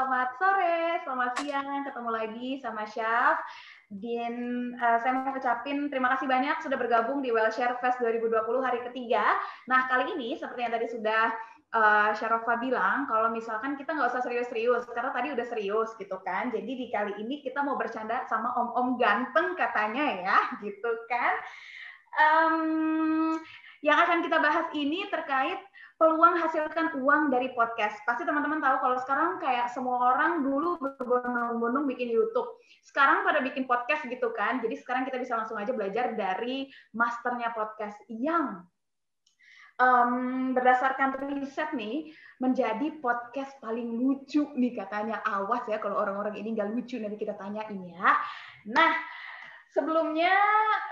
[0.00, 3.36] selamat sore, selamat siang, ketemu lagi sama Syaf.
[3.90, 4.34] Dan
[4.78, 9.34] uh, saya mau ucapin terima kasih banyak sudah bergabung di Wellshare Fest 2020 hari ketiga.
[9.66, 11.34] Nah, kali ini seperti yang tadi sudah
[11.74, 16.50] uh, Syarafa bilang, kalau misalkan kita nggak usah serius-serius, karena tadi udah serius gitu kan.
[16.50, 21.34] Jadi di kali ini kita mau bercanda sama om-om ganteng katanya ya, gitu kan.
[22.10, 23.38] Um,
[23.80, 25.62] yang akan kita bahas ini terkait
[26.00, 27.96] peluang hasilkan uang dari podcast.
[28.08, 32.48] Pasti teman-teman tahu kalau sekarang kayak semua orang dulu berbondong-bondong bikin YouTube.
[32.80, 34.64] Sekarang pada bikin podcast gitu kan.
[34.64, 38.64] Jadi sekarang kita bisa langsung aja belajar dari masternya podcast yang
[39.80, 45.24] um, berdasarkan riset nih menjadi podcast paling lucu nih katanya.
[45.24, 48.08] Awas ya kalau orang-orang ini nggak lucu nanti kita tanyain ya.
[48.68, 48.92] Nah
[49.72, 50.36] sebelumnya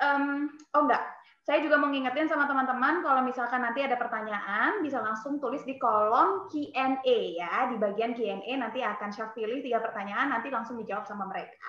[0.03, 1.05] um, oh enggak
[1.49, 5.81] saya juga mau ngingetin sama teman-teman kalau misalkan nanti ada pertanyaan bisa langsung tulis di
[5.81, 7.73] kolom Q&A ya.
[7.73, 11.69] Di bagian Q&A nanti akan saya pilih tiga pertanyaan nanti langsung dijawab sama mereka.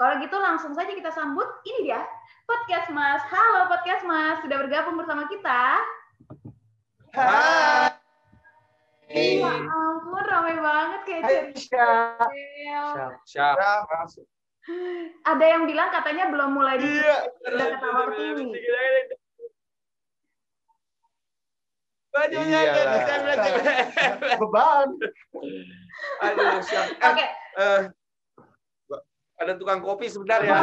[0.00, 2.00] Kalau gitu langsung saja kita sambut ini dia
[2.48, 3.20] podcast Mas.
[3.28, 5.76] Halo podcast Mas, sudah bergabung bersama kita.
[7.12, 7.92] Hai.
[9.12, 12.28] Ya ampun, ramai banget kayak Siap.
[13.28, 13.56] Siap.
[14.08, 14.24] Siap.
[15.20, 17.16] Ada yang bilang katanya belum mulai di Iya.
[17.44, 18.44] udah ketawa ketiwi.
[22.12, 22.94] Bajunya Iya nggak lah.
[22.96, 23.52] bisa bilang.
[24.40, 24.88] Beban.
[26.22, 26.86] Aduh, siap.
[26.92, 27.26] Eh, Oke,
[27.56, 27.80] eh,
[29.36, 30.56] ada tukang kopi sebentar ya.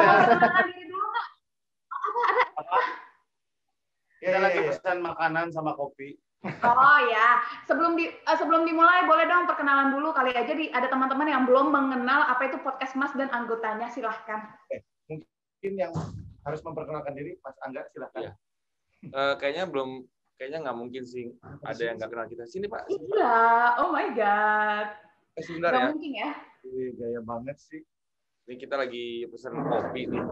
[4.20, 6.18] Kita lagi pesan makanan sama kopi.
[6.40, 10.88] Oh ya, sebelum di eh, sebelum dimulai boleh dong perkenalan dulu kali aja di ada
[10.88, 14.48] teman-teman yang belum mengenal apa itu podcast Mas dan anggotanya silahkan.
[15.12, 15.92] Mungkin yang
[16.48, 18.20] harus memperkenalkan diri, Mas Angga, silakan.
[18.24, 18.32] Iya.
[19.04, 20.08] Eh, kayaknya belum,
[20.40, 21.28] kayaknya nggak mungkin sih
[21.60, 22.44] ada yang nggak kenal kita.
[22.48, 23.36] Sini Pak, Iya,
[23.84, 24.88] oh my god,
[25.36, 25.90] Eh, sebentar nggak ya.
[25.92, 26.30] mungkin ya.
[26.64, 27.84] Wih, gaya banget sih.
[28.48, 30.24] Ini kita lagi pesan kopi nih.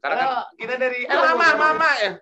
[0.00, 2.12] Karena kan, kita dari eh mama, mama ya.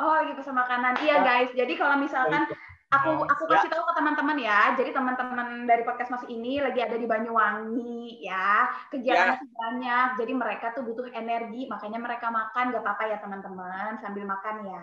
[0.00, 0.96] Oh lagi pesan makanan.
[1.04, 2.48] Iya guys, jadi kalau misalkan
[2.88, 4.72] aku aku kasih tahu ke teman-teman ya.
[4.80, 8.72] Jadi teman-teman dari podcast Mas ini lagi ada di Banyuwangi ya.
[8.88, 10.08] Kegiatannya tuh banyak.
[10.24, 12.72] Jadi mereka tuh butuh energi, makanya mereka makan.
[12.72, 14.80] Gak apa-apa ya teman-teman, sambil makan ya.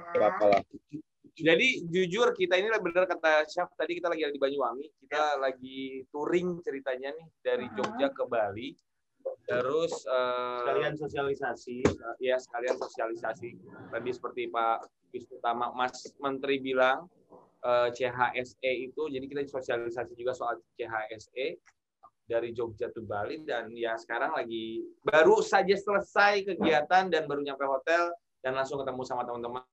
[1.38, 6.06] Jadi jujur kita ini benar kata Syaf tadi kita lagi ada di Banyuwangi, kita lagi
[6.14, 7.66] touring ceritanya nih dari.
[7.74, 8.70] Jogja ke Bali.
[9.48, 11.78] Terus eh, sekalian sosialisasi.
[12.20, 13.50] ya sekalian sosialisasi.
[13.92, 14.78] Tadi seperti Pak
[15.16, 17.08] Wisnu Tama Mas Menteri bilang
[17.64, 21.58] eh, CHSE itu jadi kita sosialisasi juga soal CHSE
[22.28, 27.64] dari Jogja ke Bali dan ya sekarang lagi baru saja selesai kegiatan dan baru nyampe
[27.64, 28.12] hotel
[28.44, 29.64] dan langsung ketemu sama teman-teman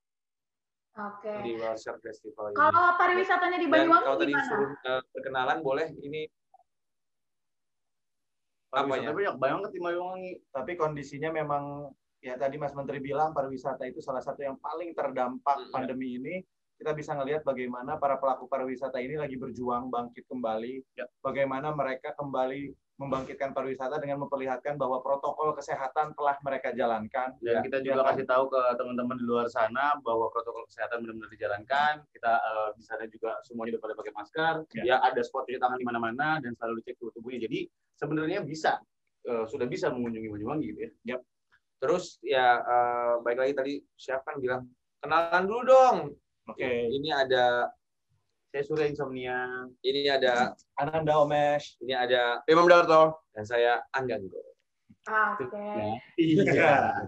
[0.95, 1.31] Oke.
[1.43, 2.55] di World Festival ini.
[2.55, 4.47] Kalau pariwisatanya di Banyuwangi kalau tadi gimana?
[4.47, 6.23] suruh eh, perkenalan boleh ini
[8.77, 10.31] Pariwisata banyak banget di Banyuwangi.
[10.49, 11.63] Tapi kondisinya memang
[12.19, 15.71] ya tadi Mas Menteri bilang pariwisata itu salah satu yang paling terdampak Iya.
[15.71, 16.35] pandemi ini.
[16.75, 20.83] Kita bisa ngelihat bagaimana para pelaku pariwisata ini lagi berjuang bangkit kembali.
[20.93, 21.07] Ya.
[21.19, 27.35] Bagaimana mereka kembali membangkitkan pariwisata dengan memperlihatkan bahwa protokol kesehatan telah mereka jalankan.
[27.37, 28.07] dan Ya, kita ya juga kan?
[28.11, 32.83] kasih tahu ke teman-teman di luar sana bahwa protokol kesehatan benar-benar dijalankan kita eh, di
[32.83, 34.83] sana juga semuanya udah pada pakai masker Ya.
[34.83, 38.79] ya, ada spot cuci tangan di mana-mana dan selalu dicek suhu tubuhnya jadi sebenarnya bisa
[39.27, 41.17] eh, sudah bisa mengunjungi Banyuwangi gitu ya
[41.79, 44.63] terus ya eh, baik lagi tadi siapa kan bilang
[45.05, 45.97] kenalan dulu dong.
[46.49, 46.65] Oke.
[46.89, 47.69] Ini ada
[48.49, 51.77] saya Surya Insomnia ini ada Ananda Omesh.
[51.85, 54.41] ini ada Imam Darto dan saya Angganggo.
[55.05, 56.01] Oke.
[56.17, 57.05] Iya.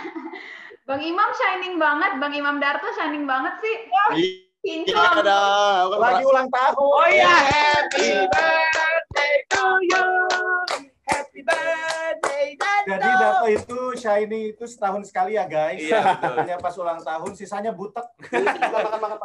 [0.86, 3.76] Bang Imam shining banget, Bang Imam Darto shining banget sih.
[4.62, 4.94] Pintu.
[4.94, 6.78] Lagi ulang tahun.
[6.78, 8.65] Oh iya, happy birthday
[13.46, 15.78] Darto itu shiny itu setahun sekali ya guys.
[15.78, 16.34] Iya, betul.
[16.42, 18.06] Hanya pas ulang tahun, sisanya butek.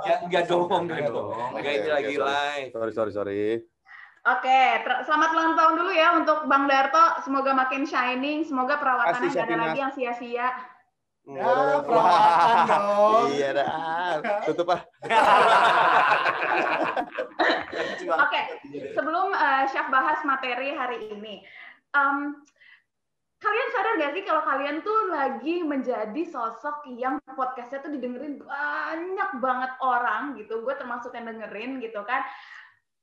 [0.02, 1.30] Ya, enggak dong, enggak Enggak dong.
[1.34, 1.52] dong.
[1.58, 2.70] Enggak ini Oke, lagi live.
[2.74, 3.42] sorry sorry sorry
[4.22, 4.62] Oke,
[5.06, 7.22] selamat ulang tahun dulu ya untuk Bang Darto.
[7.26, 10.48] Semoga makin shining, semoga perawatannya nggak ada lagi yang sia-sia.
[11.22, 11.46] Ya,
[11.86, 13.30] perawatan dong.
[13.30, 13.70] iya dah
[14.42, 14.82] tutup ah
[18.26, 18.42] Oke,
[18.98, 21.46] sebelum uh, Syaf bahas materi hari ini,
[21.94, 22.42] em,
[23.42, 29.30] kalian sadar gak sih kalau kalian tuh lagi menjadi sosok yang podcastnya tuh didengerin banyak
[29.42, 30.62] banget orang gitu.
[30.62, 32.22] Gue termasuk yang dengerin gitu kan.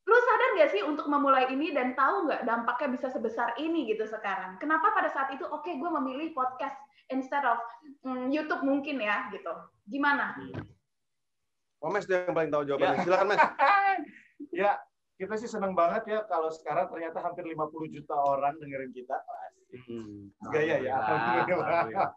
[0.08, 4.08] lu sadar nggak sih untuk memulai ini dan tahu nggak dampaknya bisa sebesar ini gitu
[4.08, 4.56] sekarang?
[4.56, 6.80] Kenapa pada saat itu oke gue memilih podcast
[7.12, 7.60] instead of
[8.08, 9.52] mm, YouTube mungkin ya gitu?
[9.84, 10.32] Gimana?
[11.84, 12.96] Oh, Mas dia yang paling tahu jawabannya.
[12.96, 13.04] Ya.
[13.04, 13.40] Silakan, Mas.
[14.64, 14.72] ya,
[15.18, 19.18] kita sih senang banget ya kalau sekarang ternyata hampir 50 juta orang dengerin kita.
[19.90, 20.30] Hmm.
[20.54, 20.94] Gaya ya.
[21.02, 21.66] Alhamdulillah.
[21.66, 22.12] Alhamdulillah.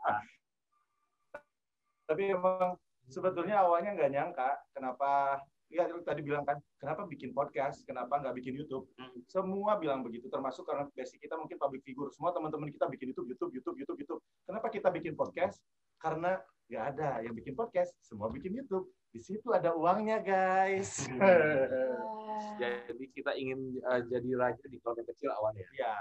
[2.07, 2.77] Tapi emang
[3.09, 8.59] sebetulnya awalnya nggak nyangka kenapa ya tadi bilang kan kenapa bikin podcast kenapa nggak bikin
[8.59, 9.23] YouTube Hmm.
[9.23, 13.31] semua bilang begitu termasuk karena basic kita mungkin public figure semua teman-teman kita bikin YouTube
[13.31, 15.63] YouTube YouTube YouTube YouTube kenapa kita bikin podcast
[16.03, 21.07] karena nggak ada yang bikin podcast semua bikin YouTube di situ ada uangnya guys
[22.59, 25.65] Jadi kita ingin eh, jadi raja di kota kecil awalnya.
[25.77, 25.93] ya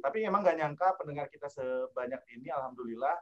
[0.00, 3.16] tapi emang nggak nyangka pendengar kita sebanyak ini alhamdulillah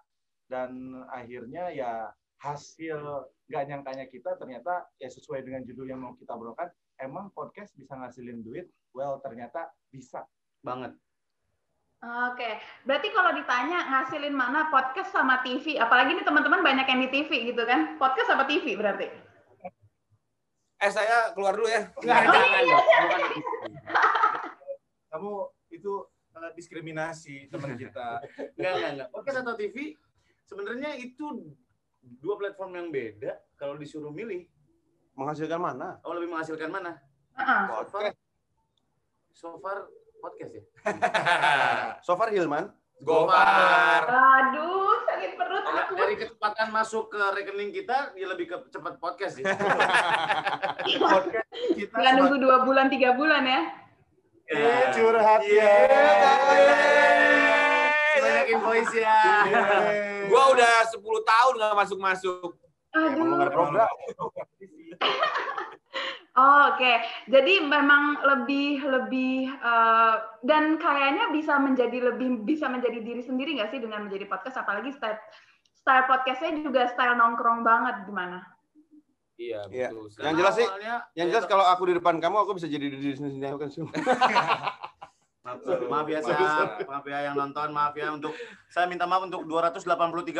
[0.46, 1.92] dan akhirnya ya
[2.38, 6.70] hasil nggak nyangkanya kita ternyata ya sesuai dengan judul yang mau kita obrolkan
[7.02, 10.22] emang podcast bisa ngasilin duit well ternyata bisa
[10.62, 10.92] Banget.
[11.98, 17.08] Oke, berarti kalau ditanya ngasilin mana podcast sama TV, apalagi nih teman-teman banyak yang di
[17.10, 17.98] TV gitu kan?
[17.98, 19.10] Podcast apa TV berarti?
[20.78, 21.90] Eh saya keluar dulu ya.
[21.92, 23.40] Nggak, Oh, jangan iya, itu.
[25.08, 25.32] kamu
[25.70, 25.92] itu
[26.36, 28.22] eh, diskriminasi teman kita
[28.54, 29.08] Enggak, enggak, enggak.
[29.10, 29.76] Podcast atau TV
[30.44, 31.26] sebenarnya itu
[32.22, 34.46] dua platform yang beda kalau disuruh milih.
[35.12, 35.98] Menghasilkan mana?
[36.06, 36.94] Oh, lebih menghasilkan mana?
[37.34, 37.62] Heeh.
[37.66, 38.04] So far,
[39.34, 39.76] so far
[40.18, 40.64] podcast ya.
[42.06, 42.70] So far Hilman.
[42.98, 44.02] Gopar.
[44.06, 45.87] Aduh, sakit perut Kalau aku.
[45.98, 49.44] Dari kecepatan masuk ke rekening kita, ya lebih ke cepat podcast sih.
[51.02, 53.60] podcast kita nunggu dua bulan, tiga bulan ya?
[54.48, 55.72] Eh, curhat Iya.
[58.16, 59.20] ya Banyak invoice ya.
[60.30, 62.56] Gua udah 10 tahun nggak masuk-masuk.
[62.96, 63.44] Aduh.
[66.38, 70.14] Oh, Oke, jadi memang lebih lebih eh,
[70.46, 74.94] dan kayaknya bisa menjadi lebih bisa menjadi diri sendiri nggak sih dengan menjadi podcast, apalagi
[74.94, 75.18] style
[75.78, 78.42] style podcastnya juga style nongkrong banget gimana?
[79.38, 79.88] Iya, Iya.
[79.94, 80.10] betul.
[80.18, 83.14] Yang jelas sih, Awalnya- Yang jelas kalau aku di depan kamu, aku bisa jadi diri
[83.14, 83.94] sendiri aku kan semua.
[85.48, 86.20] Maaf, maaf ya,
[86.84, 88.36] maaf ya yang nonton, maaf ya untuk
[88.68, 89.88] saya minta maaf untuk 283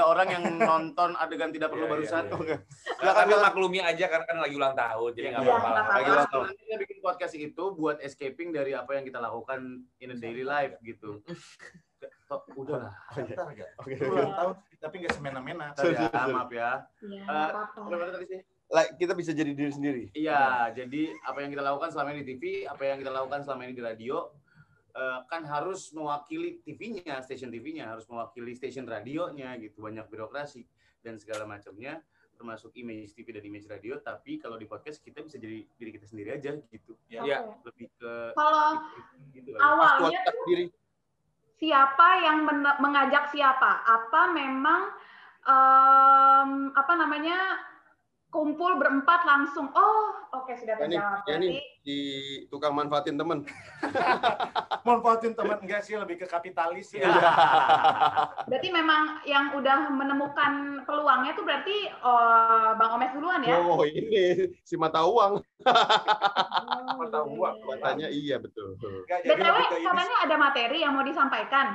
[0.04, 2.22] orang yang nonton adegan tidak perlu Iya, barusan.
[2.28, 2.54] iya, Oke.
[2.92, 5.80] Silakan kan maklumi aja karena kan lagi ulang tahun, jadi nggak Iya, apa-apa.
[5.88, 6.44] Lagi ulang tahun.
[6.52, 9.60] Sebenarnya bikin podcast itu buat escaping dari apa yang kita lakukan
[9.96, 11.24] in a daily life gitu.
[12.28, 12.94] Oh, udah lah.
[13.80, 13.94] Oke.
[14.04, 16.70] Ulang tahun tapi nggak semena-mena Bentar ya, maaf ya.
[17.02, 17.78] Iya, Eh, apa-apa.
[17.88, 18.40] Bagaimana tadi sih?
[18.68, 20.04] Like, kita bisa jadi diri sendiri.
[20.12, 23.64] Iya, jadi apa yang kita lakukan selama ini di TV, apa yang kita lakukan selama
[23.64, 24.28] ini di radio,
[24.92, 30.68] eh, kan harus mewakili TV-nya, stasiun TV-nya, harus mewakili stasiun radionya gitu, banyak birokrasi
[31.00, 32.04] dan segala macamnya,
[32.36, 33.96] termasuk image TV dan image radio.
[33.98, 37.24] Tapi kalau di podcast kita bisa jadi diri kita sendiri aja gitu, Iya.
[37.24, 37.72] Oke.
[37.72, 38.84] lebih ke Kalau
[39.32, 40.68] gitu awalnya diri.
[41.58, 43.82] Siapa yang men- mengajak siapa?
[43.84, 44.80] Apa memang
[45.46, 47.36] em, apa namanya
[48.28, 49.72] kumpul berempat langsung?
[49.72, 51.18] Oh, oke sudah Ya nih, terjawab.
[51.24, 51.98] ya Berarti di
[52.52, 53.48] tukang manfaatin temen.
[54.88, 57.08] manfaatin teman enggak sih lebih ke kapitalis ya
[58.44, 63.56] Berarti memang yang udah menemukan peluangnya itu berarti oh, Bang Omes duluan ya?
[63.64, 65.40] Oh ini si mata uang.
[67.00, 68.76] Mata uang, Katanya iya betul.
[68.76, 71.66] Nggak, jadi BTW, lebih ke ini katanya ada materi yang mau disampaikan.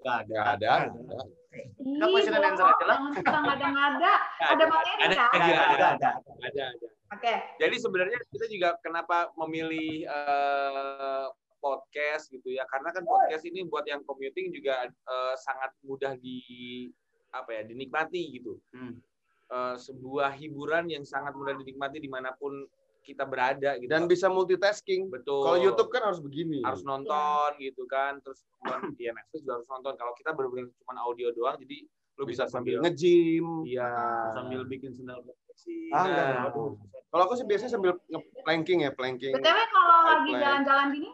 [0.00, 0.34] Nggak ada.
[0.34, 0.72] Nggak ada.
[0.88, 2.06] nggak ada.
[2.10, 2.98] Question and answer bohong, aja lah.
[3.42, 4.12] ngada-ngada.
[4.38, 5.10] Ada materi ada, kan?
[5.10, 6.10] ada, Ada, ada, ada.
[6.46, 6.88] ada, ada.
[7.10, 7.34] Oke.
[7.58, 11.26] Jadi sebenarnya kita juga kenapa memilih eh,
[11.58, 12.62] podcast gitu ya?
[12.70, 16.86] Karena kan podcast ini buat yang commuting juga eh, sangat mudah di
[17.34, 18.62] apa ya dinikmati gitu.
[18.70, 19.02] Hmm.
[19.50, 22.62] Eh, sebuah hiburan yang sangat mudah dinikmati di mana pun
[23.10, 23.90] kita berada gitu.
[23.90, 25.10] Dan bisa multitasking.
[25.10, 25.42] betul.
[25.42, 26.62] Kalau YouTube kan harus begini.
[26.62, 29.92] harus nonton gitu kan, terus kemudian di Netflix juga harus nonton.
[29.98, 31.84] Kalau kita benar-benar cuma audio doang, jadi
[32.20, 33.64] lu bisa, sambil nge-gym.
[33.66, 33.90] Iya.
[34.36, 35.88] Sambil bikin sendal proteksi.
[35.90, 36.46] Ah, enggak, Nah.
[36.52, 36.72] aduh.
[37.10, 39.34] Kalau aku sih biasanya sambil nge-planking ya, planking.
[39.34, 41.10] BTW kalau lagi jalan-jalan gini,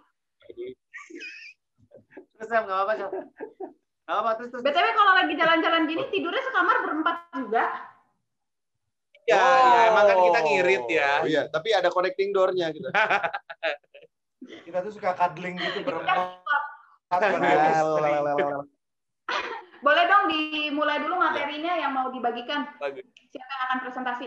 [2.36, 3.10] Terus Sam, nggak apa-apa, Sam.
[4.06, 4.62] Nggak apa-apa, terus, terus.
[4.62, 7.64] BTW kalau lagi jalan-jalan gini tidurnya sekamar berempat juga.
[9.26, 9.42] Ya, Oh.
[9.42, 11.10] ya, emang kan kita ngirit ya.
[11.18, 12.86] Oh iya, tapi ada connecting door-nya gitu.
[14.66, 16.38] kita tuh suka cuddling gitu berempat
[19.76, 22.66] Boleh dong dimulai dulu materinya yang mau dibagikan.
[22.78, 23.02] Bagus.
[23.30, 24.26] Siapa yang akan presentasi?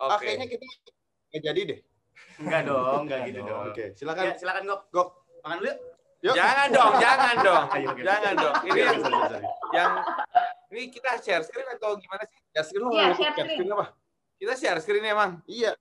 [0.00, 0.10] Oke.
[0.10, 0.64] Ah, kayaknya kita
[1.30, 1.78] nggak jadi deh.
[2.40, 3.68] Enggak dong, enggak gitu dong.
[3.68, 4.24] Oke, Ya, silakan.
[4.36, 4.80] silakan Gok.
[4.92, 5.08] Gok.
[5.40, 5.76] Makan dulu yuk.
[6.20, 6.34] Yuk.
[6.36, 7.64] Jangan dong, jangan dong.
[8.00, 8.54] Jangan dong.
[8.64, 8.96] Ini yang,
[9.72, 9.92] yang
[10.70, 12.38] ini kita share screen atau gimana sih?
[12.50, 13.58] Ya screen lo Iya, nggak share share screen.
[13.58, 13.86] screen apa?
[14.36, 15.30] Kita share screen emang.
[15.44, 15.72] Iya.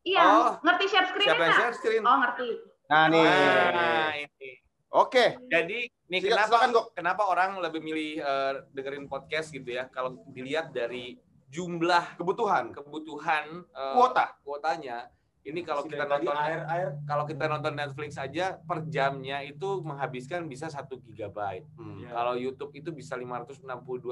[0.00, 2.02] Iya, Oh, ngerti share screen Siapa yang share screen?
[2.02, 2.48] Oh, ngerti.
[2.88, 3.22] Nah nih.
[3.22, 4.50] Nah, ini.
[4.88, 5.24] Oke.
[5.46, 6.86] Jadi nih Silakan, kenapa silakan, Gok.
[6.94, 9.84] kenapa orang lebih milih eh, dengerin podcast gitu ya?
[9.86, 12.72] Kalau dilihat dari jumlah Kebutuhan.
[12.72, 14.32] kebutuhan eh, Kuota.
[14.40, 15.08] kuotanya,
[15.48, 20.44] ini kalau kita nonton air air kalau kita nonton Netflix aja per jamnya itu menghabiskan
[20.44, 21.64] bisa satu gigabyte.
[21.80, 22.04] Hmm.
[22.04, 22.12] Ya.
[22.12, 23.64] Kalau YouTube itu bisa 562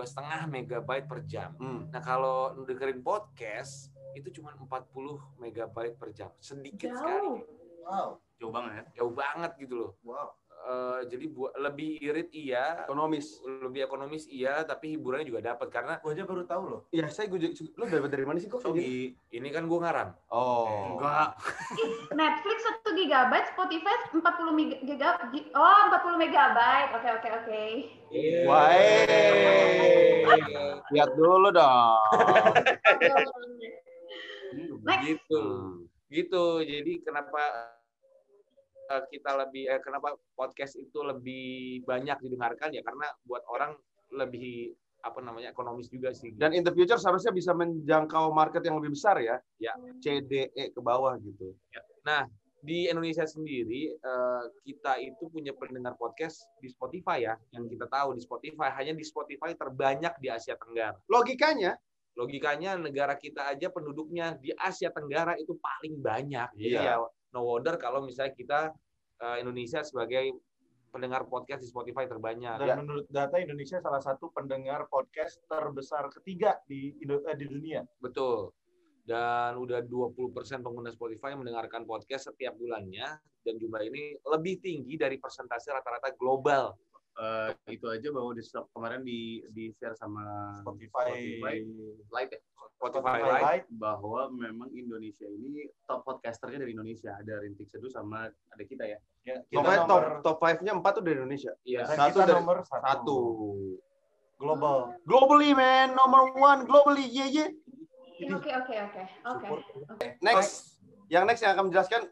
[0.08, 1.52] setengah megabyte per jam.
[1.60, 1.92] Hmm.
[1.92, 6.96] Nah kalau dengerin podcast itu cuma 40 megabyte per jam, sedikit Jauh.
[6.96, 7.28] sekali,
[7.84, 8.08] wow
[8.40, 8.84] Jauh banget.
[8.96, 9.92] jauh banget gitu loh.
[10.00, 10.32] wow
[10.66, 13.38] Eh, jadi buat lebih irit iya, Ekonomis.
[13.46, 17.30] lebih ekonomis iya, tapi hiburannya juga dapat karena gua aja baru tahu loh Iya, saya
[17.30, 18.58] gue lu dapat dari mana sih kok?
[18.58, 19.14] Sogi.
[19.30, 20.10] ini kan gue ngarang.
[20.26, 20.98] Oh.
[20.98, 21.38] Enggak.
[22.18, 26.90] Netflix 1 gigabyte, Spotify 40 mega, giga, gi- oh 40 megabyte.
[26.98, 27.62] Oke oke oke.
[28.50, 30.26] Wah, eh.
[30.90, 32.10] Lihat dulu dong.
[34.82, 35.02] Next.
[35.06, 35.42] Gitu,
[36.10, 36.44] gitu.
[36.58, 37.70] Jadi kenapa
[39.10, 43.74] kita lebih, eh, kenapa podcast itu lebih banyak didengarkan ya karena buat orang
[44.14, 44.72] lebih
[45.04, 46.34] apa namanya ekonomis juga sih.
[46.34, 49.38] Dan in the future seharusnya bisa menjangkau market yang lebih besar ya.
[49.62, 49.74] Ya.
[50.02, 51.54] CDE ke bawah gitu.
[52.66, 58.18] di Indonesia sendiri eh, kita itu punya pendengar podcast di Spotify ya yang kita tahu
[58.18, 61.78] di Spotify hanya di Spotify terbanyak di Asia Tenggara Logikanya,
[62.18, 66.82] logikanya negara kita aja penduduknya di Asia Tenggara itu paling banyak jadi Iya.
[66.82, 66.94] ya
[67.36, 68.60] no wonder kalau misalnya kita
[69.20, 70.32] eh, Indonesia sebagai
[70.88, 72.56] pendengar podcast di Spotify terbanyak.
[72.56, 72.76] Dan Ya.
[72.80, 77.84] menurut data Indonesia salah satu pendengar podcast terbesar ketiga di eh, di dunia.
[78.00, 78.56] Betul.
[79.04, 83.06] Dan udah 20% pengguna Spotify mendengarkan podcast setiap bulannya
[83.44, 86.74] dan jumlah ini lebih tinggi dari persentase rata-rata global.
[87.16, 90.24] Eh, itu aja bahwa di kemarin di di share sama
[90.64, 91.56] Spotify, Spotify.
[92.12, 92.40] Light ya
[92.76, 93.66] Spotify Spotify Lite.
[93.72, 98.98] Bahwa memang Indonesia ini top podcasternya dari Indonesia ada Rintik Seduh sama ada kita ya
[99.22, 101.52] Ya, kita pokoknya top nomor, top 5-nya 4 tuh dari Indonesia.
[101.60, 101.82] Iya.
[101.84, 102.82] satu kita dari- nomor satu.
[102.84, 103.18] Satu.
[104.36, 104.76] global.
[105.02, 107.02] Globally man, number one globally.
[107.02, 107.44] Ye ye.
[108.28, 110.06] Oke oke oke oke.
[110.20, 110.78] Next.
[111.08, 112.02] Yang next yang akan menjelaskan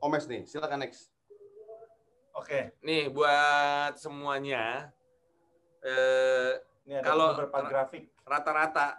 [0.00, 0.46] Omes nih.
[0.46, 1.12] Silakan next.
[2.32, 4.94] Oke, Nih buat semuanya
[5.82, 6.56] eh,
[6.86, 8.08] ini ada Kalau- beberapa grafik.
[8.22, 8.96] rata-rata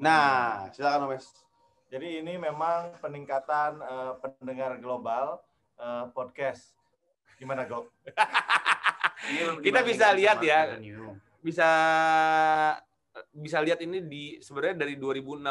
[0.00, 1.28] Nah, silakan Omes.
[1.92, 5.44] Jadi ini memang peningkatan eh, pendengar global
[5.76, 6.72] eh, podcast.
[7.36, 7.84] Gimana, Gok?
[9.64, 10.80] Kita bisa lihat ya.
[11.44, 11.68] Bisa
[13.34, 15.44] bisa lihat ini di sebenarnya dari 2016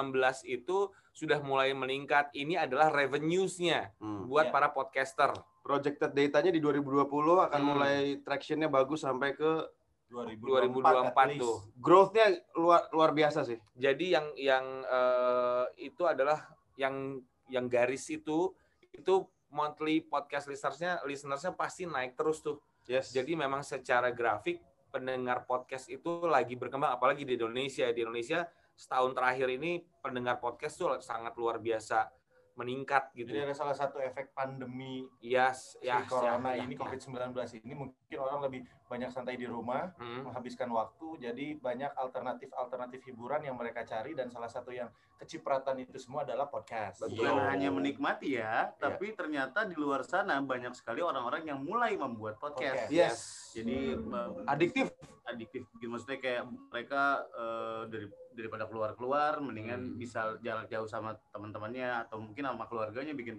[0.47, 2.33] itu sudah mulai meningkat.
[2.33, 4.25] Ini adalah revenues-nya Hmm.
[4.25, 4.53] buat Ya.
[4.53, 5.29] para podcaster.
[5.61, 7.69] Projected datanya di 2020 akan Hmm.
[7.69, 9.69] mulai traction-nya bagus sampai ke
[10.09, 11.41] 2024, 2024 at least.
[11.41, 11.57] tuh.
[11.77, 12.25] growth-nya
[12.57, 13.57] luar luar biasa sih.
[13.77, 18.53] Jadi yang yang eh, itu adalah yang yang garis itu
[18.89, 19.13] itu
[19.53, 22.57] monthly podcast listeners-nya listeners-nya pasti naik terus tuh.
[22.89, 23.13] Yes.
[23.13, 27.85] Jadi memang secara grafik pendengar podcast itu lagi berkembang apalagi di Indonesia.
[27.93, 32.18] Di Indonesia setahun terakhir ini pendengar podcast tuh sangat luar biasa
[32.59, 33.31] meningkat gitu.
[33.31, 36.83] Jadi ada salah satu efek pandemi Yes, si ya, corona ya, ini ya.
[36.83, 37.31] COVID-19
[37.63, 40.27] ini mungkin orang lebih banyak santai di rumah, Hmm.
[40.27, 45.95] menghabiskan waktu, jadi banyak alternatif-alternatif hiburan yang mereka cari dan salah satu yang kecipratan itu
[46.01, 47.05] semua adalah podcast.
[47.05, 52.41] Bukan hanya menikmati ya, tapi ternyata di luar sana banyak sekali orang-orang yang mulai membuat
[52.41, 52.89] podcast.
[52.89, 52.91] Podcast.
[52.91, 53.17] Yes.
[53.55, 54.89] Jadi eh, Adiktif.
[55.29, 58.07] adiktif gitu maksudnya kayak mereka eh, dari
[58.39, 59.99] daripada keluar-keluar mendingan Hmm.
[59.99, 63.35] bisa jarak jauh sama teman-temannya atau mungkin sama keluarganya bikin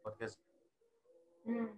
[0.00, 0.40] podcast.
[1.44, 1.68] Hmm.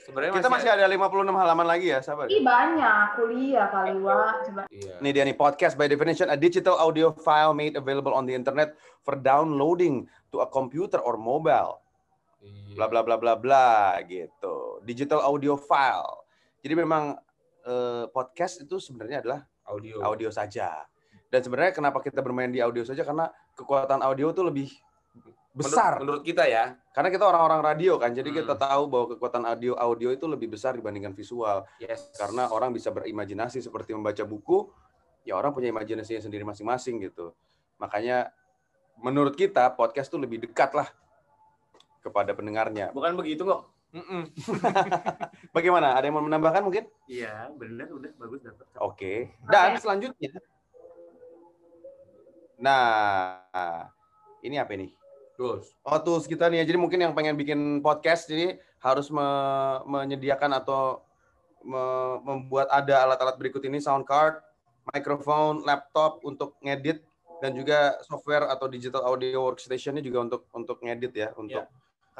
[0.00, 2.24] Sebenarnya Kita masih ada 56 halaman lagi ya, sabar.
[2.32, 4.48] Ih banyak kuliah kali Wak.
[4.48, 4.62] Coba.
[4.72, 4.96] Iya.
[4.96, 8.72] Ini dia nih podcast by definition a digital audio file made available on the internet
[9.04, 11.84] for downloading to a computer or mobile.
[12.40, 12.80] Iya.
[12.80, 14.80] Bla bla bla bla bla gitu.
[14.88, 16.24] Digital audio file.
[16.64, 17.20] Jadi memang
[17.60, 19.96] eh, podcast itu sebenarnya adalah audio.
[20.02, 20.84] audio saja.
[21.30, 24.68] Dan sebenarnya kenapa kita bermain di audio saja karena kekuatan audio itu lebih
[25.54, 26.02] besar.
[26.02, 26.74] Menurut, menurut kita ya.
[26.90, 28.62] Karena kita orang-orang radio kan, jadi kita Hmm.
[28.66, 31.66] tahu bahwa kekuatan audio audio itu lebih besar dibandingkan visual.
[31.78, 32.10] Yes.
[32.18, 34.66] Karena orang bisa berimajinasi seperti membaca buku,
[35.22, 37.30] ya orang punya imajinasinya sendiri masing-masing gitu.
[37.78, 38.34] Makanya
[38.98, 40.90] menurut kita podcast tuh lebih dekat lah
[42.02, 42.90] kepada pendengarnya.
[42.90, 43.70] Bukan begitu kok.
[43.90, 44.22] Mm-mm.
[45.56, 45.98] Bagaimana?
[45.98, 46.86] Ada yang mau menambahkan mungkin?
[47.10, 48.64] Iya, benar udah bagus dapat.
[48.78, 49.34] Oke.
[49.50, 50.30] Dan selanjutnya,
[52.54, 53.42] nah
[54.46, 54.94] ini apa ini?
[55.34, 55.74] Terus.
[55.82, 56.62] Oh tools kita nih.
[56.62, 61.02] Jadi mungkin yang pengen bikin podcast jadi harus me- menyediakan atau
[61.66, 64.38] me- membuat ada alat-alat berikut ini sound card,
[64.94, 67.02] microphone, laptop untuk ngedit
[67.40, 71.64] dan juga software atau digital audio workstation-nya juga untuk untuk ngedit ya, untuk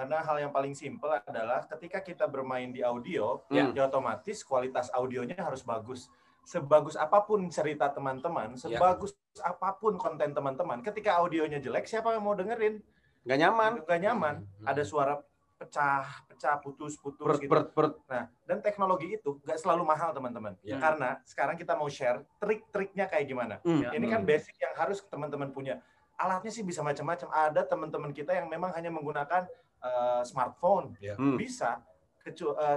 [0.01, 3.69] Karena hal yang paling simpel adalah ketika kita bermain di audio, Ya.
[3.69, 6.09] ya otomatis kualitas audionya harus bagus.
[6.41, 9.13] Sebagus apa pun cerita teman-teman, sebagus
[9.45, 12.81] apa pun konten teman-teman, ketika audionya jelek, siapa yang mau dengerin?
[13.21, 13.73] nggak nyaman.
[13.85, 14.35] Nggak nyaman.
[14.41, 14.65] Hmm.
[14.73, 15.21] Ada suara
[15.61, 18.01] pecah, pecah, putus-putus Pert, gitu.
[18.09, 20.57] Nah, dan teknologi itu nggak selalu mahal teman-teman.
[20.65, 20.81] Ya.
[20.81, 23.61] Karena sekarang kita mau share trik-triknya kayak gimana.
[23.61, 23.85] Hmm.
[23.85, 23.93] Ya.
[23.93, 24.31] Ini kan Hmm.
[24.33, 25.85] basic yang harus teman-teman punya.
[26.17, 27.29] Alatnya sih bisa macam-macam.
[27.29, 29.45] Ada teman-teman kita yang memang hanya menggunakan
[29.81, 30.95] eh, smartphone.
[31.17, 31.37] Hmm.
[31.37, 31.81] Bisa.
[32.21, 32.77] Kecu- eh,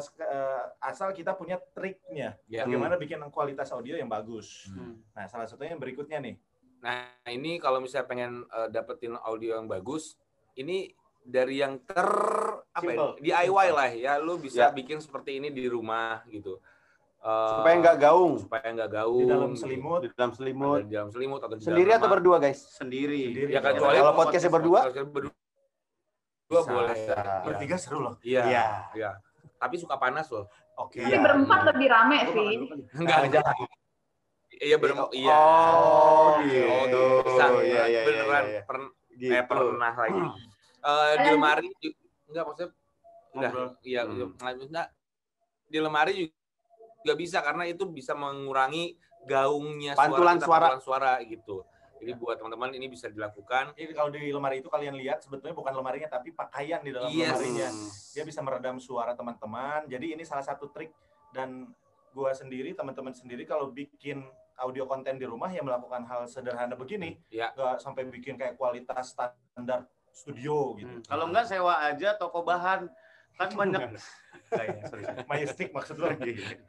[0.79, 2.39] asal kita punya triknya.
[2.48, 2.63] Ya.
[2.63, 4.72] Bagaimana bikin kualitas audio yang bagus.
[4.72, 5.03] Hmm.
[5.12, 6.36] Nah, salah satunya yang berikutnya nih.
[6.79, 10.15] Nah, ini kalau misalnya pengen eh, dapetin audio yang bagus,
[10.53, 12.07] ini dari yang ter
[12.69, 13.15] apa ya.
[13.15, 13.72] DIY Simple.
[13.72, 14.67] lah ya, lu bisa Ya.
[14.72, 16.60] bikin seperti ini di rumah gitu.
[17.19, 19.62] Eh, Supaya nggak gaung supaya nggak gaung Di dalam gitu.
[19.63, 20.00] selimut.
[20.03, 20.79] di dalam selimut.
[20.83, 22.60] di dalam selimut atau di Sendiri dalam atau berdua, guys?
[22.75, 23.31] Sendiri.
[23.31, 23.51] Sendiri.
[23.51, 24.79] Ya kecuali Kalau podcastnya berdua?
[24.83, 25.31] Kalau berdua
[26.53, 26.72] berdua Bisa.
[26.72, 26.98] boleh.
[27.00, 27.36] Ya.
[27.43, 28.15] Bertiga seru loh.
[28.22, 28.41] Iya.
[28.45, 28.65] Iya.
[28.93, 29.10] Iya.
[29.57, 30.45] Tapi suka panas loh.
[30.75, 31.01] Oke.
[31.01, 31.19] Tapi Iya.
[31.19, 32.55] berempat lebih rame Gua sih.
[32.62, 32.79] kan.
[32.95, 33.43] Enggak, enggak.
[34.53, 35.33] Iya ber iya.
[35.33, 37.03] Oh, Oh, gitu.
[37.25, 37.45] Bisa.
[37.60, 38.62] Iya, iya, Beneran iya, iya.
[38.63, 39.29] pern- Gitu.
[39.29, 40.22] eh, pernah lagi.
[40.83, 41.67] Eh, di lemari
[42.27, 42.69] enggak maksudnya
[43.33, 43.69] enggak Ngobrol.
[43.81, 44.13] iya Hmm.
[44.13, 44.88] iya, lanjut, enggak.
[45.63, 46.33] di lemari juga,
[47.01, 48.93] juga bisa karena itu bisa mengurangi
[49.24, 50.62] gaungnya Pantulan kita, suara.
[50.69, 51.65] pantulan suara gitu
[52.03, 55.72] jadi buat teman-teman ini bisa dilakukan Jadi kalau di lemari itu kalian lihat sebetulnya bukan
[55.72, 57.31] lemarinya tapi pakaian di dalam Yes.
[57.31, 57.69] lemarinya.
[58.13, 59.88] Dia bisa meredam suara teman-teman.
[59.88, 60.91] Jadi ini salah satu trik
[61.31, 61.72] dan
[62.12, 64.22] gua sendiri, teman-teman sendiri kalau bikin
[64.60, 67.17] audio konten di rumah ya melakukan hal sederhana begini.
[67.33, 67.50] Ya.
[67.57, 71.01] Nggak sampai bikin kayak kualitas standar studio gitu.
[71.01, 71.05] Hmm.
[71.10, 72.86] Kalau enggak sewa aja toko bahan.
[73.34, 73.82] Kan banyak.
[74.46, 75.25] Kayaknya, sorry, sorry.
[75.25, 76.08] Majestic maksud lu.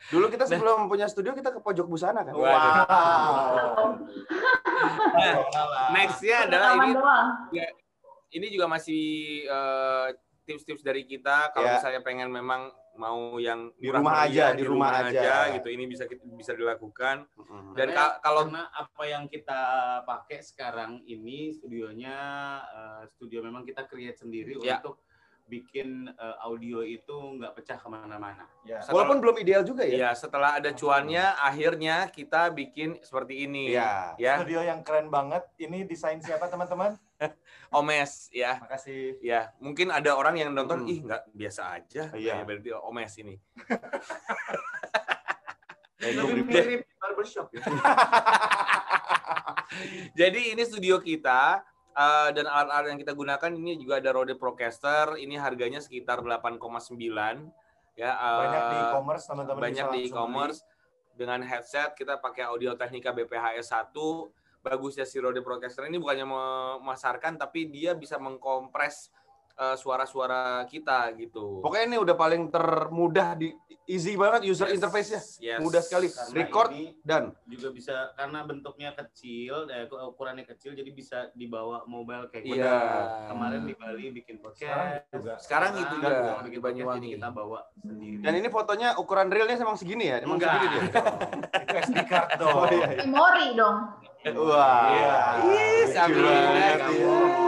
[0.09, 2.33] Dulu kita sebelum punya studio kita ke pojok busana kan.
[2.33, 4.01] Wow.
[5.15, 5.33] nah
[5.93, 7.29] nextnya adalah ini doang.
[8.31, 9.05] ini juga masih
[9.45, 10.07] eh,
[10.45, 11.75] tips-tips dari kita kalau Ya.
[11.75, 15.51] misalnya pengen memang mau yang Di rumah aja, di rumah aja.
[15.53, 17.75] gitu ini bisa bisa dilakukan Hmm.
[17.75, 19.61] dan ka- kalau karena apa yang kita
[20.05, 22.17] pakai sekarang ini studionya
[22.65, 24.79] eh, studio memang kita create sendiri Ya.
[24.79, 25.03] untuk
[25.45, 28.45] bikin eh, audio itu nggak pecah ke mana-mana.
[28.65, 28.81] Ya.
[28.89, 30.09] Walaupun belum ideal juga ya.
[30.09, 34.17] ya setelah ada cuannya akhirnya kita bikin seperti ini Iya.
[34.17, 35.45] ya Studio yang keren banget.
[35.57, 36.97] Ini desain siapa teman-teman?
[37.79, 39.17] Omes ya Makasih.
[39.21, 40.91] ya mungkin ada orang yang nonton Hmm.
[40.91, 42.41] ih nggak biasa aja Iya.
[42.41, 43.35] Ya, berarti Omes ini
[46.05, 47.65] Lebih mirip barbershop ya.
[50.21, 55.17] Jadi ini studio kita eh, dan alat-alat yang kita gunakan ini juga ada Rode Procaster.
[55.17, 57.51] Ini harganya sekitar 8,9
[57.95, 58.11] ya.
[58.13, 59.61] eh, Banyak di e-commerce teman-teman.
[59.63, 60.59] banyak di e-commerce
[61.15, 63.95] dengan headset kita pakai Audio Technica BPHS 1.
[64.65, 69.13] Bagusnya si Rode Procaster ini bukannya memasarkan tapi dia bisa mengkompres
[69.55, 71.61] eh, suara-suara kita gitu.
[71.61, 75.21] Pokoknya ini udah paling termudah di easy banget user Yes, interface-nya.
[75.39, 75.61] yes.
[75.61, 76.09] Mudah sekali.
[76.09, 76.71] Karena Record
[77.03, 82.55] dan juga bisa karena bentuknya kecil, eh, ukurannya kecil jadi bisa dibawa mobile kayak Iya.
[82.57, 82.73] kita
[83.29, 85.13] kemarin di Bali bikin Sekarang podcast.
[85.13, 85.33] juga.
[85.39, 86.09] Sekarang gitu juga,
[86.41, 88.17] bikin podcast jadi kita bawa sendiri.
[88.21, 90.17] dan ini fotonya ukuran realnya emang segini ya?
[90.19, 90.53] Emang Enggak.
[90.55, 90.83] segini dia.
[91.65, 92.57] Itu SD card dong.
[92.57, 92.87] Oh, iya.
[93.05, 93.77] Memori dong.
[94.25, 94.89] Wah.
[94.89, 95.17] Iya.
[95.45, 96.05] Ih, ya.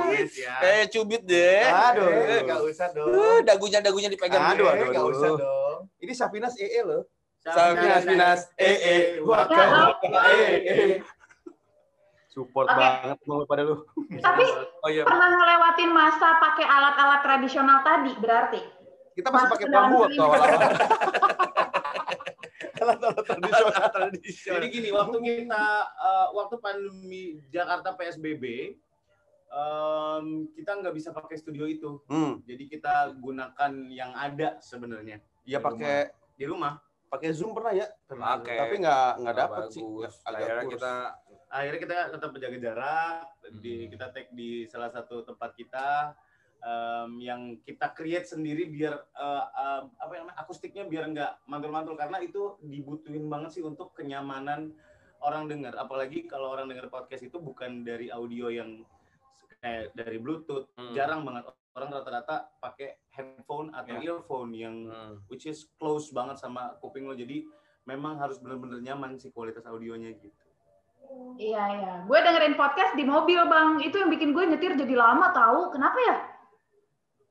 [0.06, 0.54] Miss, ya.
[0.60, 1.64] Eh cubit deh.
[1.64, 2.04] Aduh.
[2.04, 3.08] Eh, nggak usah dong.
[3.08, 4.52] Eh, dagunya dagunya dipegang.
[4.52, 5.14] Aduh, Eh, aduh, nggak aduh.
[5.14, 5.78] usah dong.
[5.96, 7.02] Ini Sapinas EE loh.
[7.40, 10.98] Sapinas, Sapinas, eh, eh, Waka, Ya, waka, eh, eh.
[12.28, 12.76] Support Oke.
[12.76, 13.80] banget mau pada lu.
[14.12, 14.44] Tapi
[14.82, 15.08] Oh iya.
[15.08, 18.60] pernah ngelewatin masa pakai alat-alat tradisional tadi berarti.
[19.16, 20.26] Kita masih pakai bambu waktu telinga.
[20.28, 20.70] awal-awal.
[22.86, 24.54] Alat-alat tradisional.
[24.54, 28.44] Jadi gini, waktu kita eh, waktu pandemi Jakarta PSBB,
[29.48, 31.98] em, kita nggak bisa pakai studio itu.
[32.06, 35.96] Hmm, Jadi kita gunakan yang ada sebenarnya ya Di pakai
[36.34, 36.78] di rumah.
[37.06, 37.86] pakai Zoom pernah ya?
[38.04, 38.58] Pakai.
[38.58, 39.82] Tapi nggak nggak dapet sih.
[39.82, 40.74] Agak Akhirnya kurus.
[40.74, 40.92] kita
[41.46, 43.18] Akhirnya kita tetap menjaga jarak.
[43.56, 43.88] Di Hmm.
[43.94, 46.12] kita take di salah satu tempat kita
[46.60, 51.94] em, yang kita create sendiri biar eh, em, apa yang namanya akustiknya biar nggak mantul-mantul
[51.94, 54.72] karena itu dibutuhin banget sih untuk kenyamanan
[55.20, 55.74] orang dengar.
[55.76, 58.84] Apalagi kalau orang dengar podcast itu bukan dari audio yang
[59.60, 60.68] kayak dari Bluetooth.
[60.76, 60.92] Hmm.
[60.92, 64.12] Jarang banget orang rata-rata pakai headphone atau Ya.
[64.12, 65.20] earphone yang Hmm.
[65.28, 67.16] which is close banget sama kuping lo.
[67.16, 67.44] Jadi
[67.84, 70.32] memang harus benar-benar nyaman sih kualitas audionya gitu.
[71.38, 71.94] Iya iya.
[72.04, 73.78] Gue dengerin podcast di mobil bang.
[73.84, 75.70] Itu yang bikin gue nyetir jadi lama tahu.
[75.70, 76.16] Kenapa ya?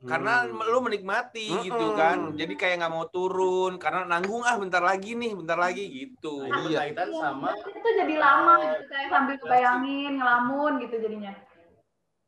[0.05, 0.61] Karena Hmm.
[0.61, 1.65] lu menikmati Mm-mm.
[1.65, 5.81] gitu kan jadi kayak nggak mau turun karena nanggung ah bentar lagi nih bentar lagi
[5.89, 11.33] gitu Nah, berkaitan Iya, sama itu jadi lama gitu kayak sambil kebayangin ngelamun gitu jadinya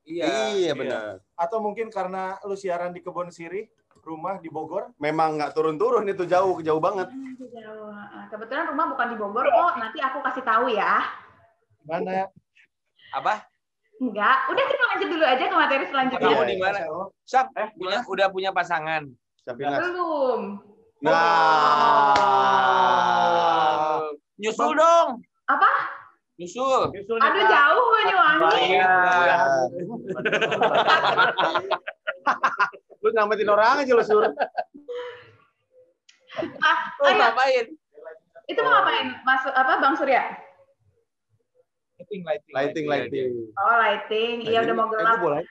[0.08, 1.20] Iya benar.
[1.36, 3.68] Atau mungkin karena lu siaran di kebun sirih,
[4.08, 7.12] rumah di Bogor, Memang nggak turun-turun itu jauh jauh banget.
[7.12, 7.92] Hmm, jauh.
[7.92, 8.24] Heeh.
[8.32, 11.04] kebetulan rumah bukan di Bogor kok nanti aku kasih tahu ya
[11.84, 12.32] mana?
[13.12, 13.48] apa
[13.98, 16.80] enggak udah kita lanjut dulu aja ke materi selanjutnya Kamu di mana?
[17.24, 19.02] Sap, Eh, punya, udah punya pasangan.
[19.42, 19.80] Sapinas.
[19.82, 20.42] belum
[20.98, 21.14] Nah.
[24.38, 25.08] Nyusul dong.
[25.46, 25.70] Apa?
[26.38, 26.94] Nyusul.
[27.18, 28.94] aduh jauh Banyuwangi Iya.
[33.00, 34.32] Lu nyamatin orang aja lu suruh.
[36.62, 37.66] ah, Oh, oh iya, ngapain?
[38.46, 40.24] itu mau ngapain masuk apa Bang Surya
[42.08, 43.32] Lighting, lighting, Lighting lighting.
[43.54, 45.44] oh lighting iya udah mau gelap boleh.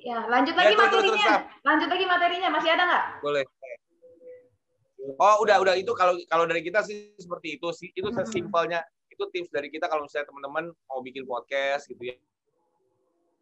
[0.00, 1.42] ya lanjut Ya, lagi terus, terus, terus, materinya Sap.
[1.62, 3.44] lanjut lagi materinya masih ada nggak Boleh.
[5.16, 7.88] Oh, udah, udah itu kalau kalau dari kita sih seperti itu sih.
[7.90, 8.20] Itu Hmm.
[8.20, 8.84] sesimpelnya.
[9.08, 12.16] Itu tips dari kita kalau misalnya teman-teman mau bikin podcast gitu ya.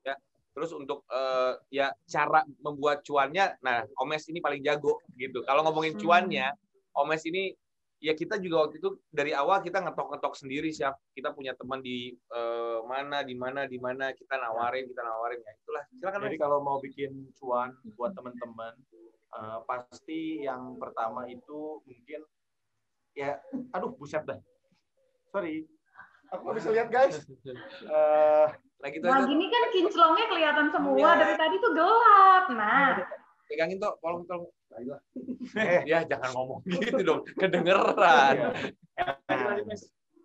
[0.04, 0.14] Ya.
[0.54, 5.42] Terus untuk eh, ya cara membuat cuannya, nah Omes ini paling jago gitu.
[5.42, 6.00] Kalau ngomongin Hmm.
[6.00, 6.46] cuannya,
[6.94, 7.50] Omes ini
[7.98, 10.94] ya kita juga waktu itu dari awal kita ngetok-ngetok sendiri siap.
[11.14, 15.52] Kita punya teman di eh, mana, di mana, di mana kita nawarin, kita nawarin ya.
[15.58, 15.84] Itulah.
[15.98, 16.20] Silakan.
[16.30, 16.42] Jadi Mas.
[16.46, 18.74] kalau mau bikin cuan buat teman-teman,
[19.34, 22.22] eh, pasti yang pertama itu mungkin
[23.18, 23.42] ya,
[23.74, 24.38] aduh buset dah.
[25.34, 25.66] Sorry,
[26.30, 27.16] aku nggak bisa lihat guys.
[27.88, 31.18] Eh, Lagi nah tuh, gini kan kinclongnya kelihatan semua Iya.
[31.18, 33.02] dari tadi tuh gelap nah
[33.48, 34.52] pegangin tuh, tolong tolong.
[35.58, 38.52] eh, Ya jangan ngomong gitu dong, kedengeran.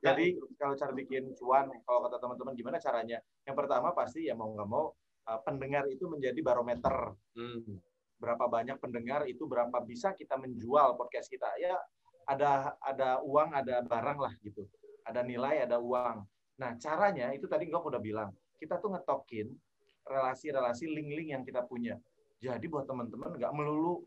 [0.04, 3.24] Jadi kalau cara bikin cuan, kalau kata teman-teman gimana caranya?
[3.48, 4.92] Yang pertama pasti ya mau nggak mau
[5.32, 7.16] eh, pendengar itu menjadi barometer.
[7.40, 7.80] Hmm.
[8.20, 11.48] Berapa banyak pendengar itu berapa bisa kita menjual podcast kita.
[11.56, 11.80] Ya
[12.28, 14.68] ada ada uang, ada barang lah gitu.
[15.08, 16.28] Ada nilai, ada uang.
[16.60, 18.30] Nah caranya itu tadi Ngok udah bilang.
[18.60, 19.52] Kita tuh ngetokin
[20.04, 21.96] relasi-relasi link-link yang kita punya.
[22.44, 24.04] Jadi buat teman-teman nggak melulu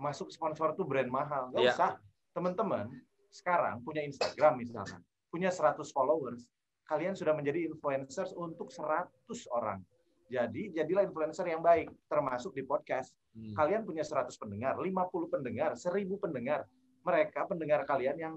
[0.00, 1.52] masuk sponsor tuh brand mahal.
[1.52, 1.74] Nggak Iya.
[1.76, 1.90] usah.
[2.32, 2.88] Teman-teman
[3.28, 6.48] sekarang punya Instagram misalkan, punya 100 followers,
[6.88, 9.84] kalian sudah menjadi influencers untuk 100 orang.
[10.28, 13.12] Jadi jadilah influencer yang baik, termasuk di podcast.
[13.36, 13.52] Hmm.
[13.52, 16.64] Kalian punya 100 pendengar, 50 pendengar, 1000 pendengar.
[17.04, 18.34] Mereka pendengar kalian yang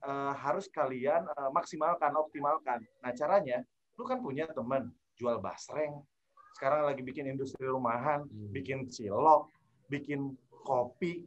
[0.00, 2.80] eh, harus kalian eh, maksimalkan, optimalkan.
[3.02, 3.60] Nah, caranya
[3.98, 4.88] lu kan punya teman
[5.20, 6.00] jual basreng.
[6.52, 8.50] Sekarang lagi bikin industri rumahan, Hmm.
[8.50, 9.48] bikin cilok,
[9.86, 11.24] bikin kopi.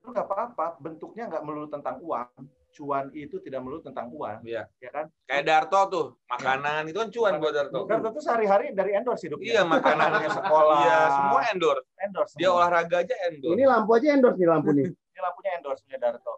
[0.00, 2.28] Lu nggak apa-apa, bentuknya nggak melulu tentang uang.
[2.70, 4.62] Cuan itu tidak melulu tentang uang, Iya.
[4.78, 5.10] ya kan?
[5.26, 7.82] Kayak Darto tuh, makanan itu kan cuan buat Darto.
[7.84, 9.58] Kan tentu sehari-hari dari endorse hidupnya.
[9.58, 11.86] Iya, makanannya sekolah, Iya, semua endorse.
[11.98, 12.32] endorse.
[12.38, 12.56] Dia semua.
[12.56, 13.54] olahraga aja endorse.
[13.58, 14.86] Ini lampu aja endorse nih lampu nih.
[15.10, 16.34] Ini lampunya endorse punya Darto.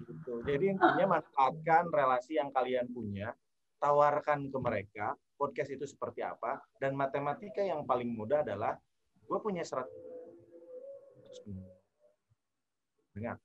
[0.00, 0.32] Gitu.
[0.46, 3.34] Jadi intinya manfaatkan relasi yang kalian punya,
[3.84, 8.72] tawarkan ke mereka podcast itu seperti apa, dan matematika yang paling mudah adalah
[9.20, 9.84] gue punya 100
[13.12, 13.36] pendengar,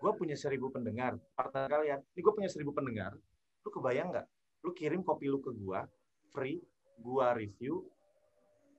[0.00, 3.12] gue punya 1000 pendengar, partner kalian, ini gue punya 1000 pendengar,
[3.60, 4.26] lu kebayang nggak?
[4.64, 5.80] Lu kirim kopi lu ke gue,
[6.32, 6.56] free,
[6.96, 7.84] gue review,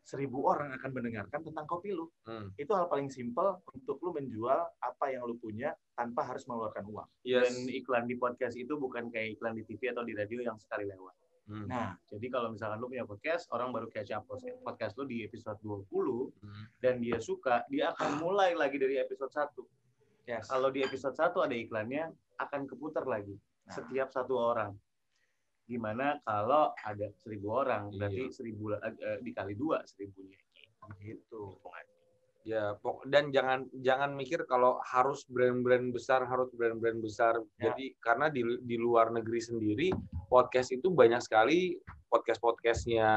[0.07, 2.47] 1000 orang akan mendengarkan tentang kopi lu Hmm.
[2.55, 7.07] itu hal paling simpel untuk lu menjual apa yang lu punya tanpa harus mengeluarkan uang.
[7.21, 7.43] Yes.
[7.43, 10.87] dan iklan di podcast itu bukan kayak iklan di TV atau di radio yang sekali
[10.87, 11.15] lewat.
[11.45, 11.63] Hmm.
[11.65, 14.23] Nah, Jadi kalau misalkan lu punya podcast, orang baru catch up
[14.61, 16.65] podcast lu di episode 20 Hmm.
[16.77, 19.63] dan dia suka, dia akan mulai lagi dari episode 1.
[20.25, 20.47] yes.
[20.47, 23.73] Kalau di episode 1 ada iklannya, akan keputar lagi Nah.
[23.73, 24.71] setiap satu orang.
[25.67, 28.33] Gimana kalau ada seribu orang, berarti Iya.
[28.33, 30.39] seribu eh, dikali dua seribunya.
[31.03, 31.59] Gitu.
[32.47, 32.79] Ya,
[33.11, 37.43] dan jangan jangan mikir kalau harus brand-brand besar, harus brand-brand besar.
[37.59, 37.75] Ya.
[37.75, 39.91] Jadi karena di di luar negeri sendiri
[40.31, 41.75] podcast itu banyak sekali
[42.07, 43.09] podcast-podcastnya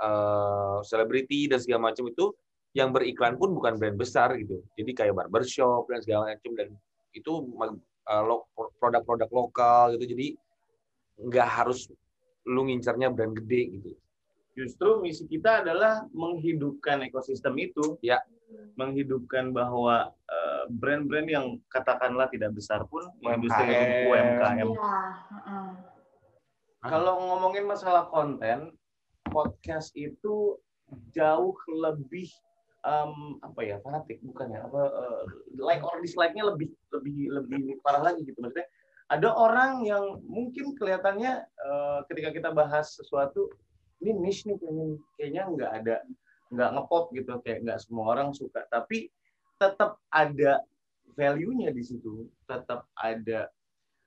[0.00, 2.32] eh, selebriti dan segala macam itu
[2.72, 4.64] yang beriklan pun bukan brand besar gitu.
[4.80, 6.68] Jadi kayak barbershop dan segala macam dan
[7.12, 7.32] itu
[8.80, 10.16] produk-produk lokal gitu.
[10.16, 10.26] Jadi
[11.18, 11.90] nggak harus
[12.48, 13.90] lu ngincernya brand gede gitu.
[14.58, 17.98] Justru misi kita adalah menghidupkan ekosistem itu.
[18.02, 18.18] Ya.
[18.80, 23.68] Menghidupkan bahwa eh, brand-brand yang katakanlah tidak besar pun industri
[24.08, 24.68] UMKM.
[24.72, 24.96] Iya,
[25.36, 25.68] heeh.
[26.78, 28.72] Kalau ngomongin masalah konten,
[29.28, 30.56] podcast itu
[31.12, 32.30] jauh lebih
[32.86, 35.22] em, apa ya fanatik bukan ya apa eh,
[35.60, 38.68] like or dislike-nya lebih lebih lebih parah lagi gitu maksudnya
[39.08, 43.48] ada orang yang mungkin kelihatannya eh, ketika kita bahas sesuatu
[44.04, 45.96] ini niche nih kayaknya kayaknya nggak ada
[46.48, 48.68] nggak ngepop gitu kayak nggak semua orang suka.
[48.68, 49.08] Tapi
[49.58, 50.62] tetap ada
[51.16, 53.50] value-nya di situ tetap ada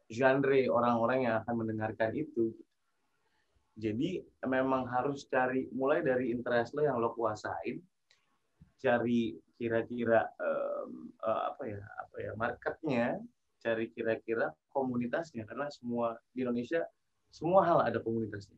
[0.08, 2.54] genre orang-orang yang akan mendengarkan itu.
[3.76, 7.82] Jadi memang harus cari mulai dari interest lo yang lo kuasain
[8.82, 13.08] cari kira-kira um, uh, apa ya apa ya marketnya
[13.62, 16.82] cari kira-kira komunitasnya karena semua di Indonesia
[17.32, 18.58] semua hal ada komunitasnya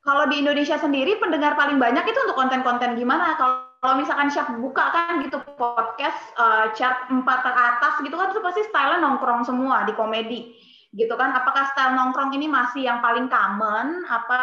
[0.00, 3.36] kalau di Indonesia sendiri pendengar paling banyak itu untuk konten-konten gimana?
[3.36, 8.64] Kalau misalkan chef buka kan gitu podcast uh, chart 4 teratas gitu kan itu pasti
[8.64, 10.56] style nongkrong semua di komedi
[10.96, 11.36] gitu kan.
[11.36, 14.00] Apakah style nongkrong ini masih yang paling common?
[14.08, 14.38] Apa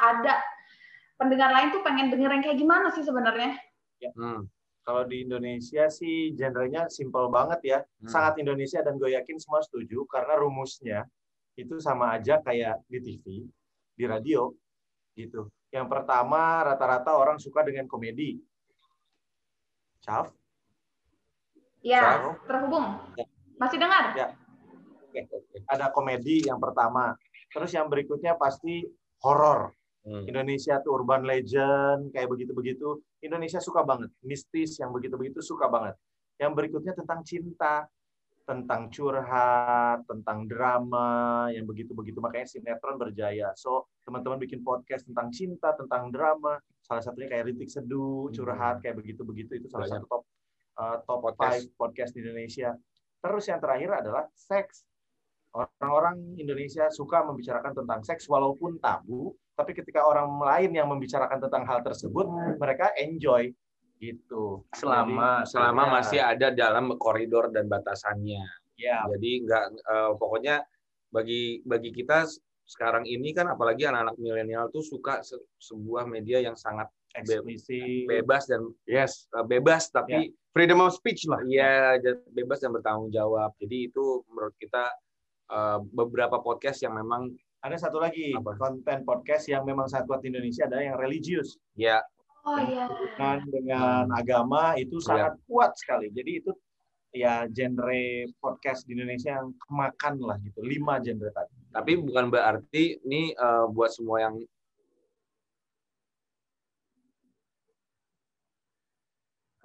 [0.00, 0.40] ada
[1.20, 3.52] pendengar lain tuh pengen denger yang kayak gimana sih sebenarnya?
[4.00, 4.10] Ya.
[4.16, 4.48] Hmm.
[4.82, 7.78] Kalau di Indonesia sih genrenya simple banget ya.
[8.02, 8.10] Hmm.
[8.10, 11.06] Sangat Indonesia dan gue yakin semua setuju karena rumusnya
[11.54, 13.24] itu sama aja kayak di TV,
[13.94, 14.50] di radio,
[15.14, 15.46] gitu.
[15.70, 18.42] Yang pertama rata-rata orang suka dengan komedi.
[20.02, 20.34] Syaf?
[21.82, 22.98] Ya, terhubung.
[23.14, 23.26] Ya.
[23.58, 24.14] Masih dengar?
[24.18, 24.34] Ya.
[25.06, 25.28] Oke,
[25.70, 27.14] Ada komedi yang pertama.
[27.52, 28.82] Terus yang berikutnya pasti
[29.22, 29.70] horor.
[30.02, 30.26] Hmm.
[30.26, 32.98] Indonesia tuh urban legend kayak begitu-begitu.
[33.22, 34.10] Indonesia suka banget.
[34.26, 35.94] Mistis yang begitu-begitu suka banget.
[36.42, 37.86] Yang berikutnya tentang cinta,
[38.42, 42.18] tentang curhat, tentang drama, yang begitu-begitu.
[42.18, 43.54] Makanya sinetron berjaya.
[43.54, 46.58] So, teman-teman bikin podcast tentang cinta, tentang drama.
[46.82, 48.34] Salah satunya kayak Rintik Seduh, hmm.
[48.34, 49.62] curhat, kayak begitu-begitu.
[49.62, 50.22] Itu salah satu top
[50.82, 51.38] uh, top podcast.
[51.38, 52.74] five podcast di Indonesia.
[53.22, 54.82] Terus yang terakhir adalah seks.
[55.52, 61.68] Orang-orang Indonesia suka membicarakan tentang seks walaupun tabu, tapi ketika orang lain yang membicarakan tentang
[61.68, 62.24] hal tersebut,
[62.56, 63.52] mereka enjoy
[64.02, 64.66] gitu.
[64.74, 65.90] Selama Jadi, selama ya.
[65.94, 68.42] masih ada dalam koridor dan batasannya.
[68.74, 69.06] Ya.
[69.06, 70.66] Jadi nggak uh, pokoknya
[71.14, 72.26] bagi bagi kita
[72.66, 78.48] sekarang ini kan apalagi anak-anak milenial tuh suka se sebuah media yang sangat eksplisit, bebas
[78.48, 80.50] dan yes, uh, bebas tapi ya.
[80.50, 81.38] freedom of speech lah.
[81.44, 82.00] Iya,
[82.32, 83.54] bebas dan bertanggung jawab.
[83.60, 84.88] Jadi itu menurut kita
[85.52, 87.30] uh, beberapa podcast yang memang
[87.62, 88.58] ada satu lagi apa?
[88.58, 91.62] konten podcast yang memang sangat kuat di Indonesia ada yang religius.
[91.78, 92.02] Ya,
[92.42, 92.90] Oh iya.
[92.90, 95.06] Dengan dengan agama itu iya.
[95.06, 95.42] sangat ya.
[95.46, 96.10] kuat sekali.
[96.10, 96.50] Jadi itu
[97.14, 98.02] ya genre
[98.42, 100.58] podcast di Indonesia yang kemakan lah gitu.
[100.66, 101.54] Lima genre tadi.
[101.70, 104.34] Tapi bukan berarti ini uh, buat semua yang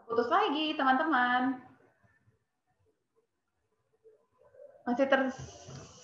[0.05, 1.65] putus lagi teman-teman.
[4.85, 5.09] Masih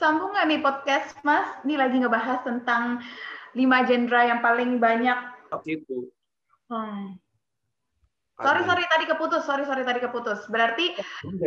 [0.03, 1.47] tersambung nggak nih podcast, Mas?
[1.63, 2.99] Ini lagi ngebahas tentang
[3.55, 5.15] lima genre yang paling banyak.
[5.63, 6.11] Itu
[6.67, 7.15] Hmm.
[8.35, 9.47] Sorry, sorry tadi keputus.
[9.47, 10.43] Sorry, sorry tadi keputus.
[10.51, 10.91] Berarti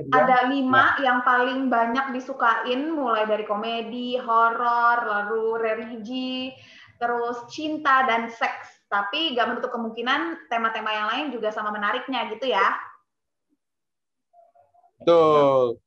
[0.09, 6.57] ada lima yang paling banyak disukain, mulai dari komedi, horor, lalu religi,
[6.97, 8.89] terus cinta dan seks.
[8.89, 12.73] Tapi gak menutup kemungkinan tema-tema yang lain juga sama menariknya gitu ya.
[15.05, 15.85] Betul.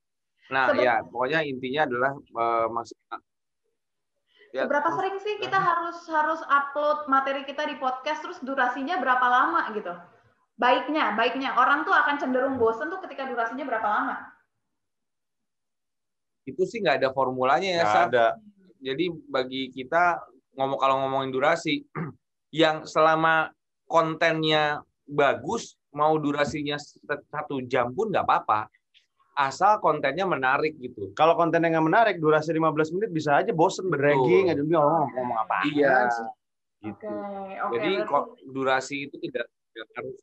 [0.49, 3.21] Nah, Seben ya pokoknya intinya adalah uh, maksudnya
[4.49, 4.65] Ya.
[4.65, 9.69] Seberapa sering sih kita harus harus upload materi kita di podcast terus durasinya berapa lama
[9.77, 9.93] gitu?
[10.57, 14.15] Baiknya, baiknya orang tuh akan cenderung bosen tuh ketika durasinya berapa lama?
[16.49, 18.01] Itu sih nggak ada formulanya ya, Sa.
[18.09, 18.27] ada.
[18.81, 20.17] Jadi bagi kita
[20.57, 21.85] ngomong kalau ngomongin durasi,
[22.49, 23.53] yang selama
[23.85, 26.81] kontennya bagus, mau durasinya
[27.29, 28.65] satu jam pun nggak apa-apa
[29.39, 31.15] asal kontennya menarik gitu.
[31.15, 35.37] Kalau kontennya nggak menarik, durasi 15 menit bisa aja bosen berdragging, aja dia ngomong ngomong
[35.39, 36.11] apa Iya.
[36.83, 37.07] Gitu.
[37.07, 40.19] Okay, okay, Jadi kok durasi itu tidak, tidak harus.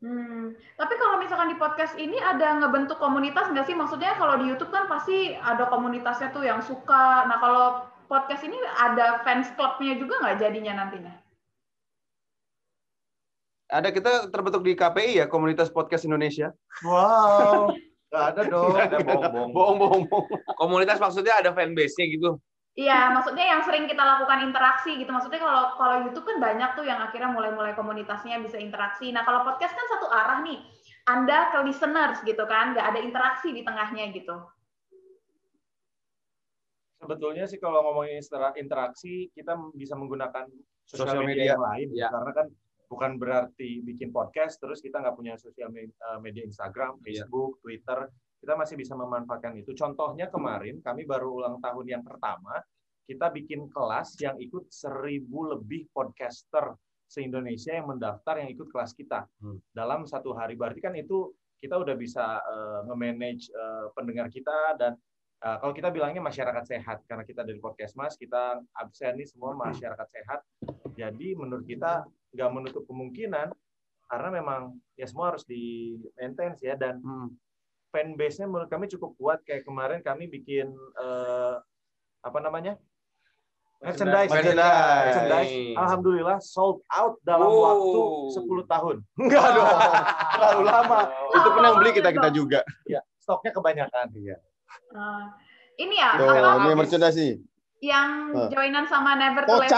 [0.00, 0.56] Hmm.
[0.80, 3.76] Tapi kalau misalkan di podcast ini ada ngebentuk komunitas nggak sih?
[3.76, 7.28] Maksudnya kalau di YouTube kan pasti ada komunitasnya tuh yang suka.
[7.28, 11.19] Nah kalau podcast ini ada fans clubnya juga nggak jadinya nantinya?
[13.70, 16.50] Ada kita terbentuk di KPI ya, Komunitas Podcast Indonesia.
[16.82, 17.70] Wow.
[18.10, 18.74] Gak ada dong.
[18.74, 19.78] Gak ada bohong, bohong.
[19.78, 20.26] Bohong, bohong,
[20.58, 22.42] Komunitas maksudnya ada fanbase-nya gitu.
[22.74, 25.10] Iya, maksudnya yang sering kita lakukan interaksi gitu.
[25.14, 29.14] Maksudnya kalau kalau YouTube kan banyak tuh yang akhirnya mulai-mulai komunitasnya bisa interaksi.
[29.14, 30.58] Nah, kalau podcast kan satu arah nih.
[31.08, 34.36] Anda ke listeners gitu kan, nggak ada interaksi di tengahnya gitu.
[37.00, 38.20] Sebetulnya sih kalau ngomongin
[38.60, 40.46] interaksi, kita bisa menggunakan
[40.84, 41.88] sosial media, media yang lain.
[41.96, 42.08] Ya.
[42.12, 42.46] Karena kan
[42.90, 47.22] bukan berarti bikin podcast terus kita nggak punya sosial eh, media Instagram, iya.
[47.22, 48.10] Facebook, Twitter,
[48.42, 49.70] kita masih bisa memanfaatkan itu.
[49.78, 52.58] Contohnya kemarin kami baru ulang tahun yang pertama,
[53.06, 56.74] kita bikin kelas yang ikut seribu lebih podcaster
[57.06, 59.70] se-Indonesia yang mendaftar yang ikut kelas kita hmm.
[59.70, 60.58] dalam satu hari.
[60.58, 64.98] Berarti kan itu kita udah bisa uh, nge-manage uh, pendengar kita dan
[65.40, 69.56] Uh, kalau kita bilangnya masyarakat sehat karena kita dari podcast mas kita absen nih semua
[69.56, 70.44] masyarakat sehat
[70.92, 73.50] jadi menurut kita nggak menutup kemungkinan
[74.10, 77.30] karena memang ya semua harus di maintain ya dan hmm.
[77.94, 81.62] fanbase-nya menurut kami cukup kuat kayak kemarin kami bikin uh,
[82.26, 82.74] apa namanya
[83.80, 85.08] merchandise, merchandise.
[85.08, 85.52] merchandise.
[85.78, 87.64] Alhamdulillah sold out dalam oh.
[87.64, 88.00] waktu
[88.44, 88.96] 10 tahun.
[89.24, 89.72] Enggak dong,
[90.36, 91.00] terlalu lama.
[91.32, 92.60] Itu pun yang beli kita kita juga.
[92.84, 94.06] Ya, stoknya kebanyakan.
[94.12, 94.36] Iya.
[94.92, 95.24] Uh,
[95.80, 96.60] ini ya, Tuh, apa?
[96.60, 97.34] Ini merchandise nih.
[97.80, 98.48] Yang uh.
[98.52, 99.72] joinan sama Never to Let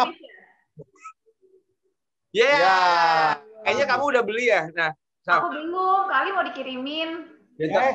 [2.33, 2.40] Me.
[2.40, 2.57] Yeah.
[2.57, 3.25] yeah.
[3.62, 4.62] Kayaknya kamu udah beli ya.
[4.73, 4.90] Nah,
[5.29, 6.03] aku belum.
[6.09, 7.11] Kali mau dikirimin.
[7.61, 7.95] Ya, eh.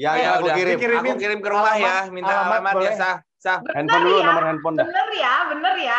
[0.00, 0.74] Ya, ya, aku kirim.
[0.80, 1.12] Dikirimin.
[1.12, 1.96] Aku kirim ke rumah ya.
[2.08, 3.16] Minta alamat, alamat ya, Sah.
[3.40, 3.58] Sah.
[3.76, 4.24] handphone dulu, ya?
[4.32, 4.86] nomor handphone dah.
[4.88, 5.98] Bener ya, bener ya.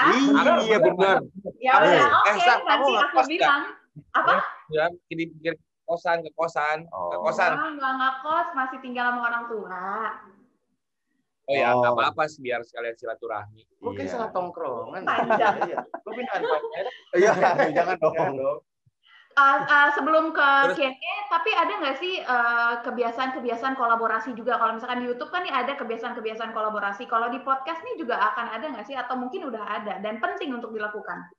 [0.62, 1.18] Iya, bener.
[1.62, 2.22] Ya udah, oke.
[2.26, 2.34] Okay.
[2.34, 3.62] Eh, Sah, kamu aku bilang.
[4.18, 4.34] Apa?
[4.74, 5.58] Ya, kirim, kirim
[5.92, 7.12] kosan ke kosan oh.
[7.12, 9.84] ke kosan oh, nggak nggak kos masih tinggal sama orang tua
[11.50, 11.98] oh ya nggak oh.
[11.98, 14.12] apa-apa sih biar sekalian silaturahmi mungkin iya.
[14.12, 16.42] salah tongkrongan panjang iya gue pindahan
[17.18, 17.32] iya
[17.74, 18.62] jangan dong
[19.32, 24.60] Uh, uh, sebelum ke Q&A, tapi ada nggak sih kebiasaan kebiasaan-kebiasaan kolaborasi juga?
[24.60, 27.08] Kalau misalkan di YouTube kan nih ada kebiasaan-kebiasaan kolaborasi.
[27.08, 28.96] Kalau di podcast nih juga akan ada nggak sih?
[29.00, 31.32] Atau mungkin udah ada dan penting untuk dilakukan?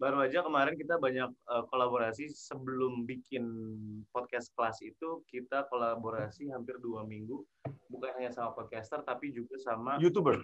[0.00, 2.32] Baru aja kemarin kita banyak uh, kolaborasi.
[2.32, 3.44] Sebelum bikin
[4.08, 7.44] podcast kelas itu kita kolaborasi hampir dua minggu.
[7.92, 10.40] Bukan hanya sama podcaster tapi juga sama youtuber.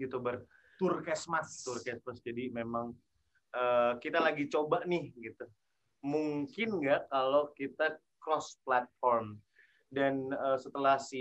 [0.00, 0.48] Youtuber.
[0.80, 1.68] Turkesmas.
[1.68, 2.24] Turkesmas.
[2.24, 2.96] Jadi memang
[3.52, 5.44] uh, kita lagi coba nih gitu.
[6.02, 9.36] Mungkin nggak kalau kita cross platform
[9.92, 11.20] dan uh, setelah si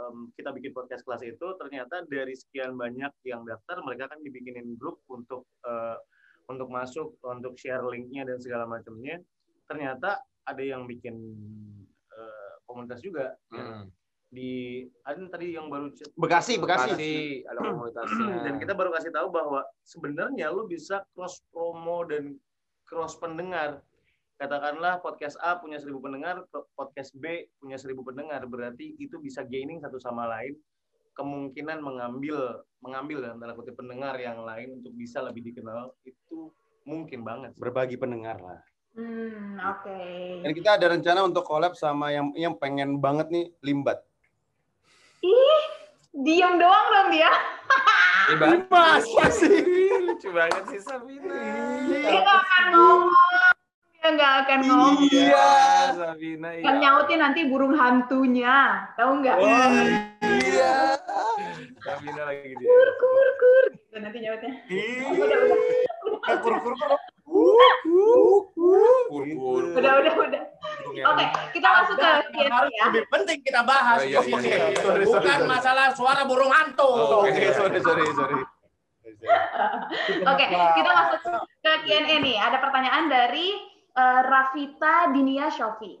[0.00, 4.80] um, kita bikin podcast kelas itu ternyata dari sekian banyak yang daftar mereka kan dibikinin
[4.80, 6.00] grup untuk uh,
[6.50, 9.22] untuk masuk untuk share linknya dan segala macamnya
[9.70, 11.14] ternyata ada yang bikin
[12.10, 13.56] uh, komunitas juga hmm.
[13.56, 13.64] ya.
[14.30, 14.50] di
[15.06, 17.14] ada tadi yang baru Bekasi Bekasi, Bekasi.
[17.46, 18.34] Ada komunitasnya.
[18.46, 22.38] Dan kita baru kasih tahu bahwa sebenarnya lu bisa cross promo dan
[22.86, 23.82] cross pendengar.
[24.38, 26.46] Katakanlah podcast A punya seribu pendengar
[26.78, 28.46] podcast B punya seribu pendengar.
[28.46, 30.54] Berarti itu bisa gaining satu sama lain
[31.14, 36.52] kemungkinan mengambil mengambil dalam tanda kutip pendengar yang lain untuk bisa lebih dikenal itu
[36.88, 37.52] mungkin banget.
[37.60, 38.60] Berbagi pendengar lah.
[38.96, 39.86] Hmm, oke.
[39.86, 40.42] Okay.
[40.42, 44.02] Dan kita ada rencana untuk collab sama yang yang pengen banget nih Limbat.
[45.22, 45.64] Ih,
[46.16, 47.30] diam doang dong dia.
[48.70, 49.06] Mas,
[49.38, 49.62] sih?
[50.06, 51.34] Lucu banget sih Sabina.
[51.86, 53.29] Dia nggak akan ngomong.
[54.00, 54.96] Dia nggak akan ngomong.
[55.12, 55.48] Iya,
[55.92, 56.48] Sabina.
[56.56, 56.64] Iya.
[56.64, 58.88] Yang nyautin nanti burung hantunya.
[58.96, 59.36] Tahu nggak?
[59.36, 59.44] Oh,
[60.24, 60.96] iya.
[61.84, 62.64] Sabina lagi dia.
[62.64, 63.64] Kur, kur, kur.
[63.76, 64.52] Gitu nanti nyautnya.
[65.20, 65.58] Udah, udah.
[66.00, 66.90] Kur, kur, kur.
[69.76, 70.42] Udah, udah, udah.
[70.90, 72.84] Oke, kita masuk ke Q&A ya.
[72.88, 74.00] Lebih penting kita bahas.
[74.00, 75.04] Oh, iya, iya, iya.
[75.04, 76.88] Bukan masalah suara burung hantu.
[76.88, 77.52] Oh, Oke, okay.
[77.52, 78.40] sorry, sorry, sorry.
[80.24, 81.20] Oke, kita masuk
[81.60, 82.36] ke Q&A nih.
[82.40, 83.69] Ada pertanyaan dari
[84.00, 86.00] uh, Rafita Dinia Shofi.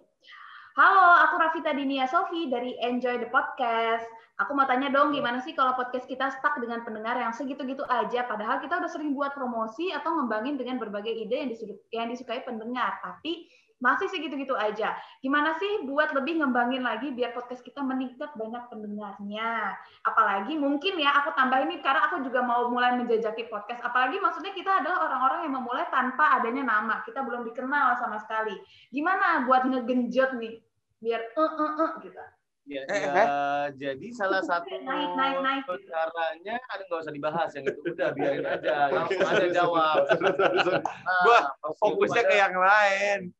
[0.80, 4.08] Halo, aku Rafita Dinia Sofi dari Enjoy the Podcast.
[4.40, 8.24] Aku mau tanya dong, gimana sih kalau podcast kita stuck dengan pendengar yang segitu-gitu aja,
[8.24, 11.52] padahal kita udah sering buat promosi atau ngembangin dengan berbagai ide
[11.92, 14.94] yang disukai pendengar, tapi masih segitu-gitu aja.
[15.24, 19.74] Gimana sih buat lebih ngembangin lagi biar podcast kita meningkat banyak pendengarnya?
[20.04, 23.80] Apalagi mungkin ya aku tambah ini karena aku juga mau mulai menjajaki podcast.
[23.80, 27.00] Apalagi maksudnya kita adalah orang-orang yang memulai tanpa adanya nama.
[27.02, 28.54] Kita belum dikenal sama sekali.
[28.92, 30.60] Gimana buat ngegenjot nih
[31.00, 32.20] biar eh uh, uh, uh, gitu.
[32.68, 33.66] Ya, eh, ya eh.
[33.80, 35.64] jadi salah satu naik, naik, naik.
[35.88, 40.06] caranya ada nggak usah dibahas yang itu udah biarin aja langsung aja jawab.
[40.06, 41.38] Nah, gua
[41.80, 43.34] fokusnya ke yang lain.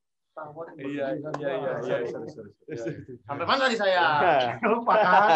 [0.81, 2.77] Iya, iya, iya, iya,
[3.29, 4.03] Sampai mana tadi saya?
[4.71, 5.29] Lupa kan?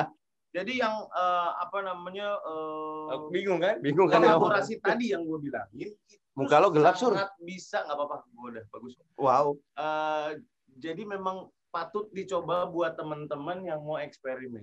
[0.55, 3.83] Jadi yang uh, apa namanya uh, bingung kan?
[3.83, 4.23] Bingung kan?
[4.23, 5.91] Kolaborasi tadi yang gue bilangin.
[6.39, 7.11] Muka lo gelap sur.
[7.43, 8.95] Bisa nggak apa-apa, gue udah bagus.
[9.19, 9.59] Wow.
[9.75, 10.39] Uh,
[10.79, 14.63] jadi memang patut dicoba buat teman-teman yang mau eksperimen.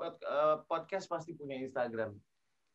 [0.00, 2.16] Eh, podcast pasti punya Instagram.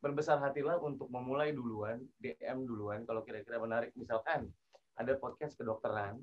[0.01, 3.89] Berbesar hatilah untuk memulai duluan, DM duluan kalau kira-kira menarik.
[3.97, 4.49] Misalkan
[4.93, 6.21] ada podcast kedokteran,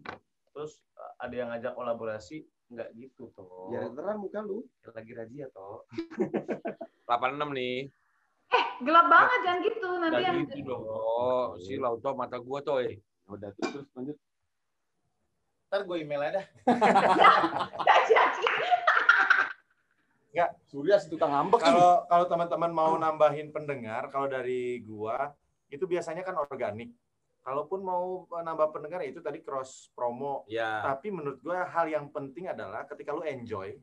[0.53, 3.73] terus eh, ada yang ngajak kolaborasi, nggak gitu toh.
[3.73, 4.65] Ya terang muka lu.
[4.93, 5.85] Lagi rajia toh.
[7.09, 7.91] 86 nih.
[8.53, 10.85] Eh, gelap banget jangan gitu nanti yang gitu dong.
[10.85, 13.01] Oh, si Lauto mata gua toh, eh.
[13.29, 14.17] Udah terus lanjut.
[15.73, 16.45] Ntar gue email aja.
[20.29, 21.65] Enggak, Surya si tukang ngambek.
[21.65, 25.33] Kalau kalau teman-teman mau nambahin pendengar, kalau dari gua
[25.73, 26.93] itu biasanya kan organik.
[27.43, 30.47] Kalaupun mau nambah pendengar itu tadi cross promo.
[30.47, 30.79] Ya.
[30.87, 33.75] Tapi menurut gua hal yang penting adalah ketika lu enjoy,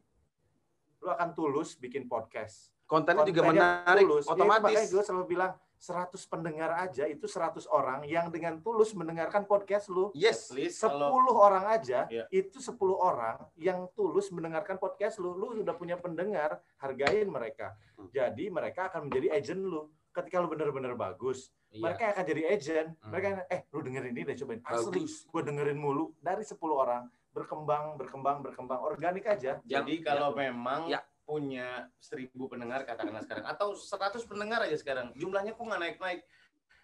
[0.99, 2.71] lu akan tulus bikin podcast.
[2.87, 4.25] Kontennya juga Kontennya menarik, tulus.
[4.25, 4.63] Ya, itu otomatis.
[4.65, 9.87] makanya gue selalu bilang 100 pendengar aja itu 100 orang yang dengan tulus mendengarkan podcast
[9.87, 10.09] lu.
[10.17, 10.49] Yes.
[10.49, 12.25] At least 10 kalau orang aja Iya.
[12.33, 15.37] itu 10 orang yang tulus mendengarkan podcast lu.
[15.37, 17.77] Lu sudah punya pendengar, hargain mereka.
[17.95, 18.09] Hmm.
[18.09, 19.87] Jadi mereka akan menjadi agent lu.
[20.09, 21.81] Ketika lu benar-benar bagus, Iya.
[21.85, 22.89] mereka akan jadi agent.
[22.97, 23.09] Hmm.
[23.13, 24.61] Mereka eh lu dengerin ini deh cobain.
[24.65, 29.61] Asli, gue dengerin mulu dari 10 orang berkembang, berkembang, berkembang organik aja.
[29.61, 31.05] Jadi kalau memang Ya.
[31.29, 36.21] punya seribu pendengar katakanlah sekarang atau 100 pendengar aja sekarang, jumlahnya kok nggak naik-naik.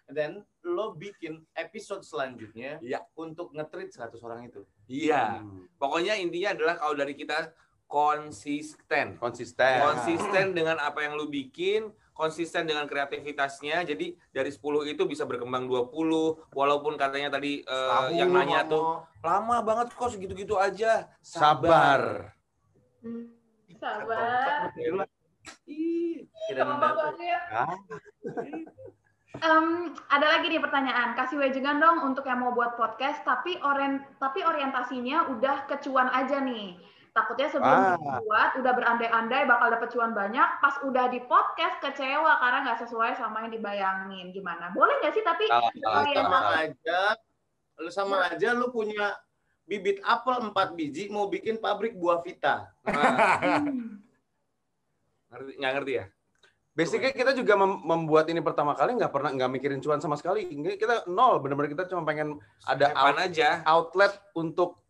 [0.06, 3.02] Dan lo bikin episode selanjutnya Ya.
[3.18, 4.62] untuk nge-treat 100 orang itu.
[4.86, 5.42] Iya.
[5.42, 5.66] Hmm.
[5.82, 7.50] Pokoknya intinya adalah kalau dari kita
[7.90, 9.18] konsisten.
[9.18, 9.82] Konsisten.
[9.82, 13.84] Konsisten dengan apa yang lu bikin, konsisten dengan kreativitasnya.
[13.84, 15.92] Jadi dari 10 itu bisa berkembang 20
[16.56, 18.72] walaupun katanya tadi Tahu yang nanya ngomong.
[18.72, 18.88] tuh
[19.20, 21.06] lama banget kok segitu-gitu aja.
[21.20, 22.32] Sabar.
[23.04, 23.36] Hmm,
[23.76, 24.72] Sabar.
[25.68, 27.38] Ih, banget.
[27.54, 27.70] Ah.
[29.36, 31.12] Em, ada lagi nih pertanyaan.
[31.12, 36.40] Kasih wejangan dong untuk yang mau buat podcast, tapi orient, tapi orientasinya udah kecuan aja
[36.40, 36.80] nih.
[37.16, 37.96] Takutnya sebelum Ah.
[37.96, 43.16] dibuat udah berandai-andai bakal dapet cuan banyak, pas udah di podcast kecewa karena nggak sesuai
[43.16, 44.30] sama yang dibayangin.
[44.30, 44.68] Gimana?
[44.70, 45.24] Boleh nggak sih?
[45.24, 46.12] Tapi Orientasi.
[46.12, 47.00] sama aja,
[47.76, 49.16] lu sama aja lu punya
[49.64, 52.68] bibit apel 4 biji mau bikin pabrik buah vita.
[52.86, 53.96] Nah, hmm,
[55.26, 56.04] ngerti, nggak ngerti ya?
[56.70, 60.44] Basically kita juga mem- membuat ini pertama kali nggak pernah nggak mikirin cuan sama sekali.
[60.76, 63.64] Kita nol, benar-benar kita cuma pengen ada out- aja.
[63.64, 64.84] outlet untuk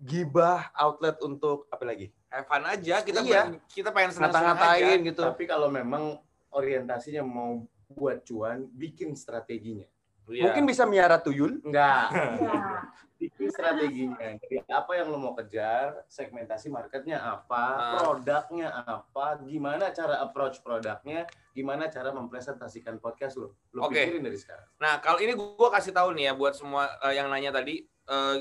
[0.00, 2.08] gibah, outlet untuk apa lagi?
[2.26, 3.04] Have fun aja.
[3.04, 3.46] Kita Iya.
[3.46, 5.20] pengen, kita pengen senang-senang gitu.
[5.20, 6.16] Tapi kalau memang
[6.50, 9.84] orientasinya mau buat cuan, bikin strateginya.
[10.30, 10.46] Iya.
[10.46, 11.58] Mungkin bisa miara tuyul.
[11.60, 12.06] Enggak.
[12.40, 12.86] ya.
[13.20, 14.40] bikin strateginya.
[14.40, 18.00] Jadi apa yang lo mau kejar, segmentasi marketnya apa, Ah.
[18.00, 23.60] produknya apa, gimana cara approach produknya, gimana cara mempresentasikan podcast lo.
[23.76, 24.00] Lo Oke.
[24.00, 24.64] pikirin dari sekarang.
[24.80, 27.84] Nah, kalau ini gue kasih tahu nih ya buat semua eh, yang nanya tadi.
[28.08, 28.36] eh,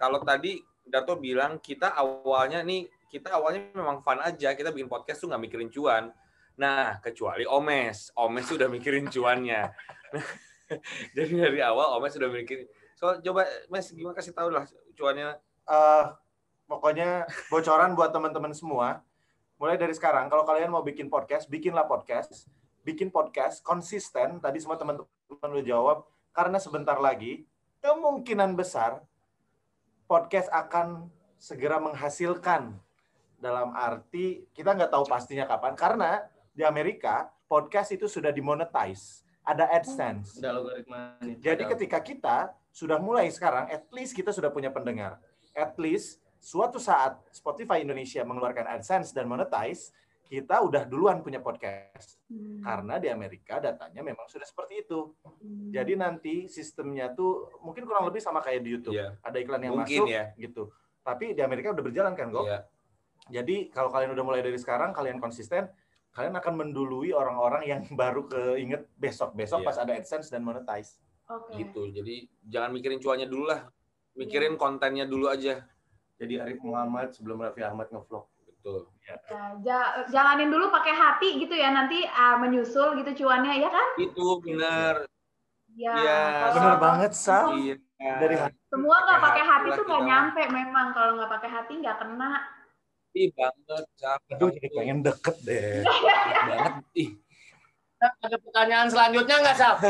[0.00, 0.56] kalau tadi
[0.88, 4.56] Darto bilang kita awalnya nih, kita awalnya memang fun aja.
[4.56, 6.08] Kita bikin podcast tuh nggak mikirin cuan.
[6.56, 8.10] Nah, kecuali Omes.
[8.16, 9.70] Omes sudah mikirin cuannya.
[11.16, 12.64] Jadi dari awal Omes sudah mikirin.
[12.96, 14.64] So, coba Mes gimana kasih tahu lah
[14.96, 15.36] cuannya.
[15.68, 16.04] Eh,
[16.64, 19.04] pokoknya bocoran buat teman-teman semua.
[19.60, 22.48] Mulai dari sekarang, kalau kalian mau bikin podcast, bikinlah podcast.
[22.80, 24.40] Bikin podcast konsisten.
[24.40, 25.98] Tadi semua teman-teman udah jawab.
[26.32, 27.44] Karena sebentar lagi,
[27.84, 29.04] kemungkinan besar
[30.10, 31.06] podcast akan
[31.38, 32.74] segera menghasilkan.
[33.38, 35.78] Dalam arti, kita nggak tahu pastinya kapan.
[35.78, 39.22] Karena di Amerika, podcast itu sudah dimonetize.
[39.46, 40.42] Ada AdSense.
[40.42, 41.38] Ada logaritmanya.
[41.38, 42.36] Jadi ketika kita
[42.74, 45.22] sudah mulai sekarang, at least kita sudah punya pendengar.
[45.54, 49.94] At least suatu saat Spotify Indonesia mengeluarkan AdSense dan monetize,
[50.30, 52.22] kita udah duluan punya podcast.
[52.30, 52.62] Hmm.
[52.62, 55.10] Karena di Amerika datanya memang sudah seperti itu.
[55.26, 55.74] Hmm.
[55.74, 58.94] Jadi nanti sistemnya tuh mungkin kurang lebih sama kayak di YouTube.
[58.94, 59.18] Iya.
[59.26, 60.30] Ada iklan yang Mungkin masuk ya.
[60.38, 60.70] gitu.
[61.02, 62.46] Tapi di Amerika udah berjalan kan, kok.
[62.46, 62.58] Iya.
[63.42, 65.66] Jadi kalau kalian udah mulai dari sekarang, kalian konsisten,
[66.14, 69.66] kalian akan mendului orang-orang yang baru keinget besok-besok Iya.
[69.66, 71.02] pas ada AdSense dan monetize.
[71.26, 71.58] Oke.
[71.58, 71.90] Gitu.
[71.90, 73.66] Jadi jangan mikirin cuannya dulu lah.
[74.14, 75.66] Mikirin kontennya dulu aja.
[76.22, 78.30] Jadi Arif Muhammad sebelum Raffi Ahmad ngevlog.
[78.60, 78.92] Betul.
[79.08, 79.16] Ya,
[79.64, 83.88] ja- jalanin dulu pakai hati gitu ya nanti ah, menyusul gitu cuannya ya kan?
[83.96, 85.08] Itu benar.
[85.72, 85.94] Ya.
[85.96, 87.48] Iya, kalau Bener banget, Sa.
[87.56, 87.80] Iya.
[88.20, 88.56] Dari hati.
[88.68, 92.32] Semua nggak Pakai pakai hati tuh nggak nyampe memang kalau nggak pakai hati nggak kena.
[93.16, 94.36] Ih banget, capek.
[94.38, 95.82] Aduh, jadi pengen deket deh.
[96.46, 96.74] banget.
[96.94, 97.10] Ih,
[98.00, 99.76] Ada pertanyaan selanjutnya nggak, Saf?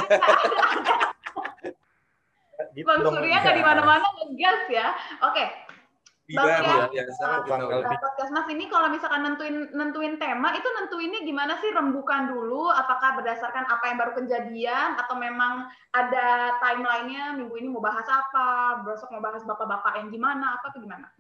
[2.76, 3.02] Gitu Bang.
[3.02, 4.94] Surya nggak di mana-mana ngegas ya.
[5.26, 5.48] Oke, Iya,
[6.32, 6.62] Bang, ya.
[6.62, 6.90] kalau-
[7.82, 12.70] Nah, podcast Mas ini kalau misalkan nentuin nentuin tema itu nentuinnya gimana sih rembukan dulu
[12.70, 18.80] apakah berdasarkan apa yang baru kejadian atau memang ada timelinenya minggu ini mau bahas apa
[18.84, 21.10] besok mau bahas bapak-bapak yang gimana apa tuh gimana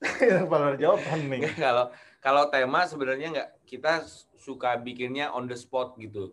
[0.20, 1.40] Yang paling jawab nih.
[1.60, 4.04] Kalau kalau tema sebenarnya nggak kita
[4.40, 6.32] suka bikinnya on the spot gitu.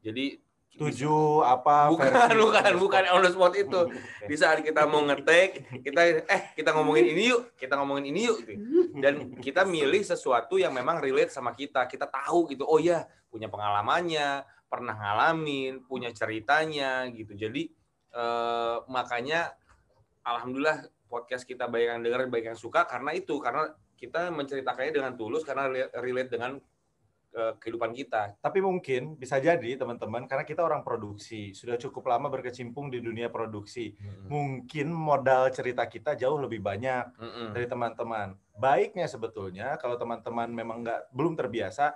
[0.00, 0.40] Jadi
[0.76, 1.88] Tujuh apa?
[1.88, 3.80] bukan versi- bukan bukan on the spot itu.
[4.30, 8.38] Di saat kita mau ngetek, kita eh kita ngomongin ini yuk, kita ngomongin ini yuk
[8.44, 8.62] gitu.
[9.00, 11.88] Dan kita milih sesuatu yang memang relate sama kita.
[11.88, 12.68] Kita tahu gitu.
[12.68, 17.32] Oh ya, punya pengalamannya, pernah ngalamin, punya ceritanya gitu.
[17.32, 17.72] Jadi
[18.12, 19.56] eh, makanya
[20.26, 25.12] alhamdulillah podcast kita banyak yang dengar, banyak yang suka karena itu karena kita menceritakannya dengan
[25.16, 26.60] tulus karena relate dengan
[27.60, 28.36] kehidupan kita.
[28.40, 33.28] Tapi mungkin bisa jadi teman-teman karena kita orang produksi sudah cukup lama berkecimpung di dunia
[33.28, 33.92] produksi.
[34.28, 37.48] Mungkin modal cerita kita jauh lebih banyak Mm-mm.
[37.52, 38.36] dari teman-teman.
[38.56, 41.92] Baiknya sebetulnya kalau teman-teman memang nggak belum terbiasa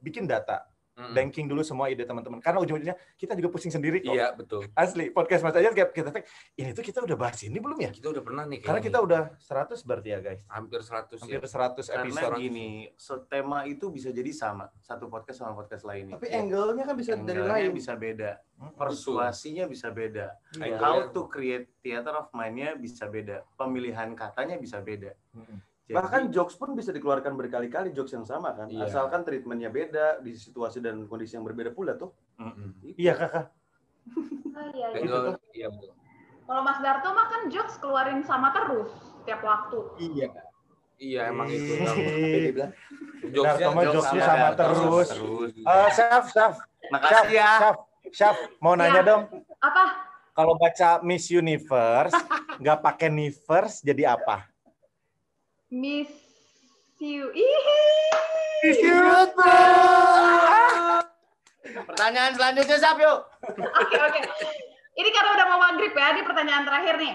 [0.00, 0.69] bikin data,
[1.00, 1.16] Mm-mm.
[1.16, 2.44] banking dulu semua ide teman-teman.
[2.44, 4.12] Karena ujung-ujungnya kita juga pusing sendiri kok.
[4.12, 4.68] Iya betul.
[4.76, 6.28] Asli podcast Mas aja kayak kita tek,
[6.60, 7.90] ini tuh kita udah bahas ini belum ya?
[7.90, 8.60] Kita udah pernah nih.
[8.60, 10.42] Karena kita udah 100 berarti ya guys.
[10.50, 11.48] hampir 100 Hampir ya.
[11.48, 12.36] 100 Karena episode.
[12.36, 12.70] gini,
[13.00, 16.20] so, tema itu bisa jadi sama satu podcast sama podcast lainnya.
[16.20, 17.72] Tapi angle-nya kan bisa dari Angle-nya lain.
[17.72, 18.30] bisa beda,
[18.76, 20.76] persuasinya bisa beda, iya.
[20.76, 25.14] How to create theater of mind-nya bisa beda, pemilihan katanya bisa beda.
[25.32, 25.69] Mm.
[25.90, 28.70] Jadi, Bahkan jokes pun bisa dikeluarkan berkali-kali jokes yang sama kan.
[28.70, 28.86] Iya.
[28.86, 32.14] Asalkan treatmentnya beda di situasi dan kondisi yang berbeda pula tuh.
[32.38, 32.94] Mm-mm.
[32.94, 33.50] Iya kakak.
[34.54, 35.02] Oh, iya, iya.
[35.02, 35.66] Angle- iya.
[36.46, 39.78] Kalau Mas Darto mah kan jokes keluarin sama terus setiap waktu.
[39.98, 40.28] Iya.
[40.94, 41.74] Iya emang itu.
[43.34, 44.78] Jokesnya Darto mah jokes jokesnya sama sama terus.
[44.78, 45.08] terus.
[45.10, 45.50] Terus.
[45.58, 46.54] Eh, Syaf, Syaf,
[46.86, 47.50] Makasih ya.
[47.58, 47.76] Syaf,
[48.14, 49.02] Syaf, mau nanya Ya.
[49.02, 49.22] dong.
[49.58, 49.84] Apa?
[50.30, 52.14] Kalau baca Miss Universe,
[52.56, 54.46] nggak pakai universe jadi apa?
[55.70, 56.10] Miss
[56.98, 57.30] you.
[57.30, 57.64] Ih.
[61.86, 63.18] Pertanyaan selanjutnya siap yuk.
[63.54, 64.20] Oke, oke.
[64.98, 67.14] Ini karena udah mau maghrib ya, ini pertanyaan terakhir nih.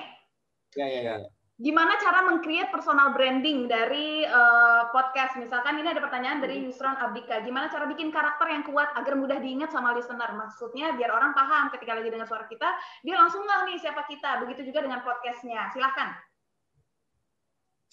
[0.80, 1.16] Iya, iya, iya.
[1.56, 5.36] Gimana cara meng-create personal branding dari eh, podcast?
[5.36, 7.44] Misalkan ini ada pertanyaan dari Yusron Abdika.
[7.44, 10.32] Gimana cara bikin karakter yang kuat agar mudah diingat sama listener?
[10.32, 12.72] Maksudnya biar orang paham ketika lagi dengar suara kita,
[13.04, 14.48] dia langsung nggak nih siapa kita.
[14.48, 15.68] Begitu juga dengan podcastnya.
[15.76, 16.35] Silahkan.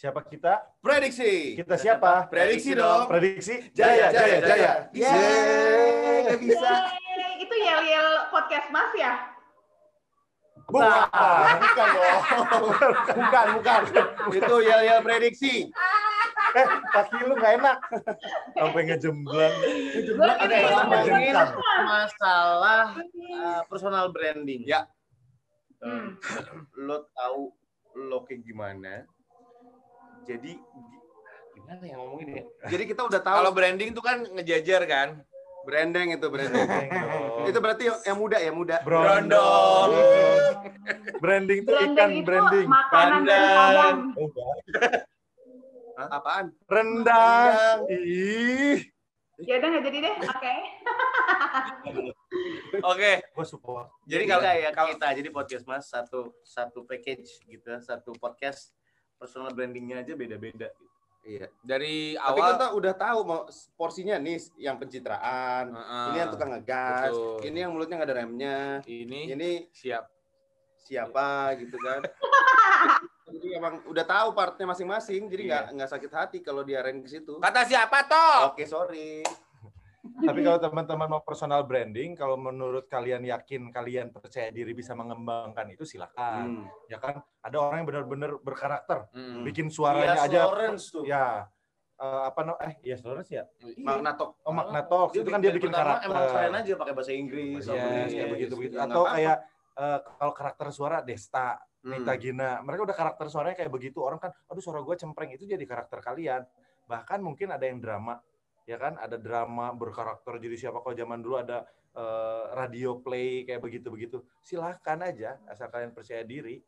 [0.03, 0.59] Siapa kita?
[0.83, 1.55] Prediksi.
[1.55, 2.27] Kita siapa?
[2.27, 3.07] Prediksi dong.
[3.07, 3.71] Prediksi?
[3.71, 4.73] Jaya, Jaya, Jaya.
[4.91, 5.15] Bisa.
[5.15, 6.71] Yeay, bisa.
[6.91, 9.31] Yeay, Itu yel-yel podcast Mas ya?
[10.67, 11.07] Bukan,
[11.55, 12.23] bukan dong.
[13.23, 13.81] Bukan, bukan.
[14.35, 15.55] Itu yel-yel prediksi.
[16.53, 17.79] Eh, kaki lu nggak enak.
[18.53, 19.57] Sampai ngejemblang.
[20.21, 21.51] Ngomongin Jengkang.
[21.81, 22.93] masalah
[23.41, 24.61] uh, personal branding.
[24.69, 24.85] Ya.
[25.81, 26.21] Hmm.
[26.77, 27.57] Lo tahu
[27.97, 29.09] lo kayak gimana?
[30.23, 30.53] Jadi
[31.53, 32.43] gimana ya ngomongin ya?
[32.71, 35.09] Jadi kita udah tahu Kalau branding itu kan ngejajar kan.
[35.63, 36.69] Branding itu branding.
[37.47, 38.77] itu berarti yang, yang muda ya muda.
[38.83, 39.91] Brondong.
[41.23, 42.67] Branding tuh ikan Branding itu branding.
[42.91, 43.97] Pandan.
[44.19, 46.51] Oh, apaan?
[46.67, 47.87] Rendang.
[47.87, 48.83] Ih,
[49.43, 50.15] Ya udah nggak jadi deh.
[50.23, 50.55] Oke.
[52.95, 53.11] Oke.
[53.35, 53.87] gua support.
[54.07, 58.15] Jadi Jadi kalau kayak kalau kita jadi podcast mas satu satu package gitu, ya, satu
[58.23, 58.71] podcast
[59.23, 60.67] personal brandingnya aja beda-beda.
[61.23, 61.47] Iya.
[61.63, 63.41] dari Tapi awal kita udah tahu mau
[63.79, 65.71] porsinya nih yang pencitraan.
[65.71, 66.07] Heeh.
[66.11, 67.15] Ini yang tukang ngegas.
[67.15, 67.39] Betul.
[67.47, 68.59] Ini yang mulutnya nggak ada remnya.
[68.91, 70.11] ini Ini siap.
[70.83, 72.03] siapa gitu kan.
[73.33, 75.31] jadi emang udah tahu partnya masing-masing.
[75.31, 77.39] Jadi nggak nggak sakit hati kalau diarahin ke situ.
[77.39, 78.51] Kata siapa toh?
[78.51, 79.23] Oke sorry.
[80.03, 85.71] Tapi kalau teman-teman mau personal branding, kalau menurut kalian yakin kalian percaya diri bisa mengembangkan
[85.71, 86.67] itu silakan.
[86.67, 86.91] Hmm.
[86.91, 87.23] Ya kan?
[87.39, 89.47] Ada orang yang benar-benar berkarakter, Hmm.
[89.47, 91.07] bikin suaranya Iya, aja Lawrence tuh.
[91.07, 91.47] ya
[91.95, 93.47] eh, apa no eh ya Lawrence ya.
[93.79, 94.43] Makna tok.
[94.43, 96.11] Oh, Magna Talks itu kan dia bikin karakter.
[96.11, 97.63] Emang keren aja pakai bahasa Inggris.
[97.63, 98.75] Yes, apa kayak begitu begitu.
[98.75, 99.37] Ya, Atau nggak kayak
[99.73, 101.99] eh, kalau karakter suara Desta, Hmm.
[101.99, 103.99] Nita Gina, mereka udah karakter suaranya kayak begitu.
[103.99, 106.47] Orang kan, aduh suara gue cempreng itu jadi karakter kalian.
[106.87, 108.23] Bahkan mungkin ada yang drama,
[108.69, 108.99] ya kan?
[108.99, 114.17] Ada drama berkarakter jadi siapa kalau zaman dulu ada eh, radio play kayak begitu begitu.
[114.43, 116.63] Silahkan aja, asal kalian percaya diri.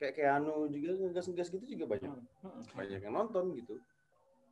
[0.00, 2.10] Kayak kayak anu juga ngegas-ngegas gitu juga banyak.
[2.72, 3.76] Banyak yang nonton gitu.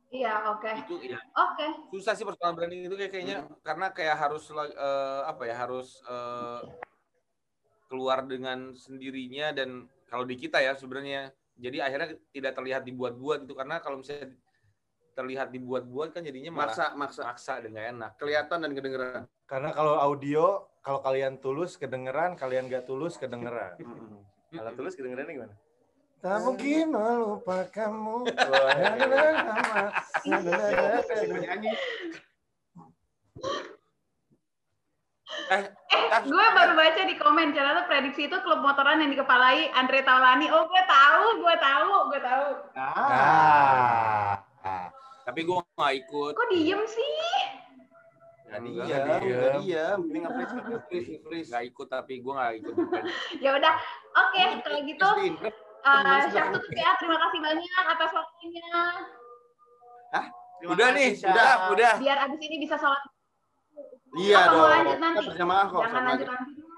[0.09, 0.69] Iya, oke.
[0.89, 1.21] Itu ya.
[1.37, 1.67] Oke.
[1.93, 6.61] susah sih personal branding itu kayak kayaknya karena kayak harus eh, apa ya harus eh,
[7.89, 13.53] keluar dengan sendirinya dan kalau di kita ya sebenarnya jadi akhirnya tidak terlihat dibuat-buat itu
[13.57, 14.33] karena kalau misalnya
[15.19, 17.27] terlihat dibuat-buat kan jadinya Maksa, maksa.
[17.27, 18.11] maksa dan nggak enak.
[18.15, 19.27] Kelihatan dan kedengeran.
[19.43, 23.75] Karena kalau audio, kalau kalian tulus kedengeran, kalian gak tulus kedengeran.
[24.55, 25.55] Kalau tulus kedengerannya gimana?
[26.23, 28.17] Tak mungkin melupakanmu.
[35.49, 35.65] Eh,
[36.29, 40.49] gue baru baca di komen ternyata prediksi itu klub motoran yang dikepalai Andre Taulani.
[40.49, 42.45] Oh, gue tahu, gue tahu, gue tahu.
[42.77, 44.37] Ah.
[45.29, 46.33] Tapi gue nggak ikut.
[46.33, 47.13] Kok diem sih?
[48.49, 49.05] Diam.
[49.61, 49.99] diam.
[50.09, 51.47] Ini nge-freeze, nge-freeze, nge-freeze.
[51.53, 52.73] Nggak ikut tapi gue nggak ikut.
[53.45, 53.73] Ya udah,
[54.17, 55.05] oke kalau gitu.
[55.85, 56.97] Uh, Syah tutup ya.
[56.97, 58.65] Terima kasih banyak atas waktunya.
[60.57, 61.29] Terima udah nih, Syah.
[61.29, 61.93] udah, udah.
[62.01, 62.99] Biar abis ini bisa sholat.
[64.17, 64.71] Iya Apa mau dong.
[64.73, 65.13] lanjut nanti?
[65.21, 65.81] Kita berjamaah kok.
[65.85, 66.27] Jangan lanjut
[66.57, 66.73] dulu.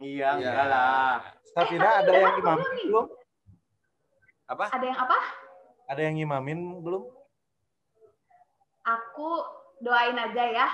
[0.00, 0.28] Iya.
[0.40, 1.16] enggak lah.
[1.44, 3.06] Stafina ada yang imamin belum?
[4.48, 5.18] Ada yang apa?
[5.92, 7.04] Ada yang ngimamin belum?
[8.86, 9.42] Aku
[9.82, 10.68] doain aja ya.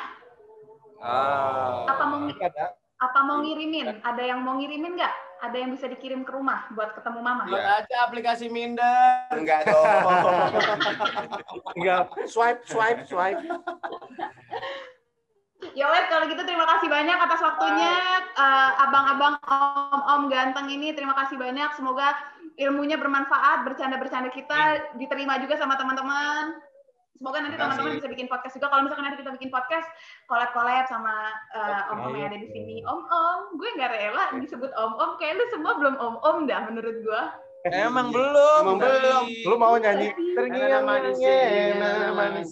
[1.02, 1.88] Ah.
[1.88, 2.76] Apa mau Ada.
[3.02, 3.98] apa mau ngirimin?
[4.06, 5.14] Ada yang mau ngirimin nggak?
[5.42, 7.50] Ada yang bisa dikirim ke rumah buat ketemu mama?
[7.50, 9.26] Buat aja aplikasi Minder.
[9.34, 10.06] Enggak dong.
[11.74, 13.42] Tinggal swipe, swipe, swipe.
[15.74, 21.12] Ya wes kalau gitu terima kasih banyak atas waktunya Eh, abang-abang om-om ganteng ini terima
[21.12, 22.16] kasih banyak semoga
[22.56, 26.56] ilmunya bermanfaat bercanda-bercanda kita diterima juga sama teman-teman
[27.16, 28.68] semoga nanti teman-teman bisa bikin podcast juga.
[28.72, 29.88] Kalau misalkan nanti kita bikin podcast
[30.26, 32.76] collab-collab sama eh, om-om yang ada di sini.
[32.84, 35.20] Om-om gue nggak rela disebut om-om.
[35.20, 37.22] Kayak lu semua belum om-om dah menurut gue
[37.62, 38.62] Emang belum.
[38.66, 39.24] Emang belum.
[39.46, 40.10] Lu mau nyanyi?
[40.34, 41.14] Nana manis,
[41.78, 42.50] nana manis,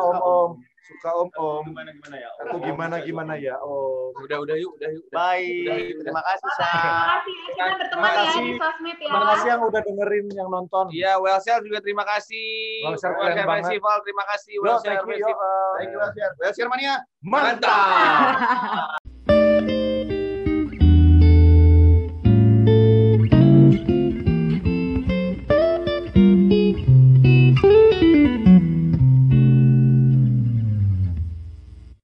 [0.00, 0.50] Om om
[0.88, 1.62] suka om om.
[1.68, 2.28] Gimana gimana ya?
[2.40, 4.10] Atau gimana gimana ya om.
[4.18, 5.04] Udah udah yuk, udah yuk.
[5.08, 5.14] udah.
[5.14, 7.04] Baik, terima kasih terima Sa.
[7.12, 8.40] kasih ya kita berteman Terima ya kasih.
[8.40, 10.84] di sosmed ya Terima kasih yang udah dengerin yang nonton.
[10.90, 12.48] Iya, Wellshare juga terima kasih.
[12.88, 13.62] Wellshare keren banget.
[13.68, 14.60] Festival terima kasih yo.
[14.64, 15.70] Festival.
[15.78, 16.32] Thank you, Wellshare.
[16.40, 16.94] Wellshare mania.
[17.22, 18.96] Mantap.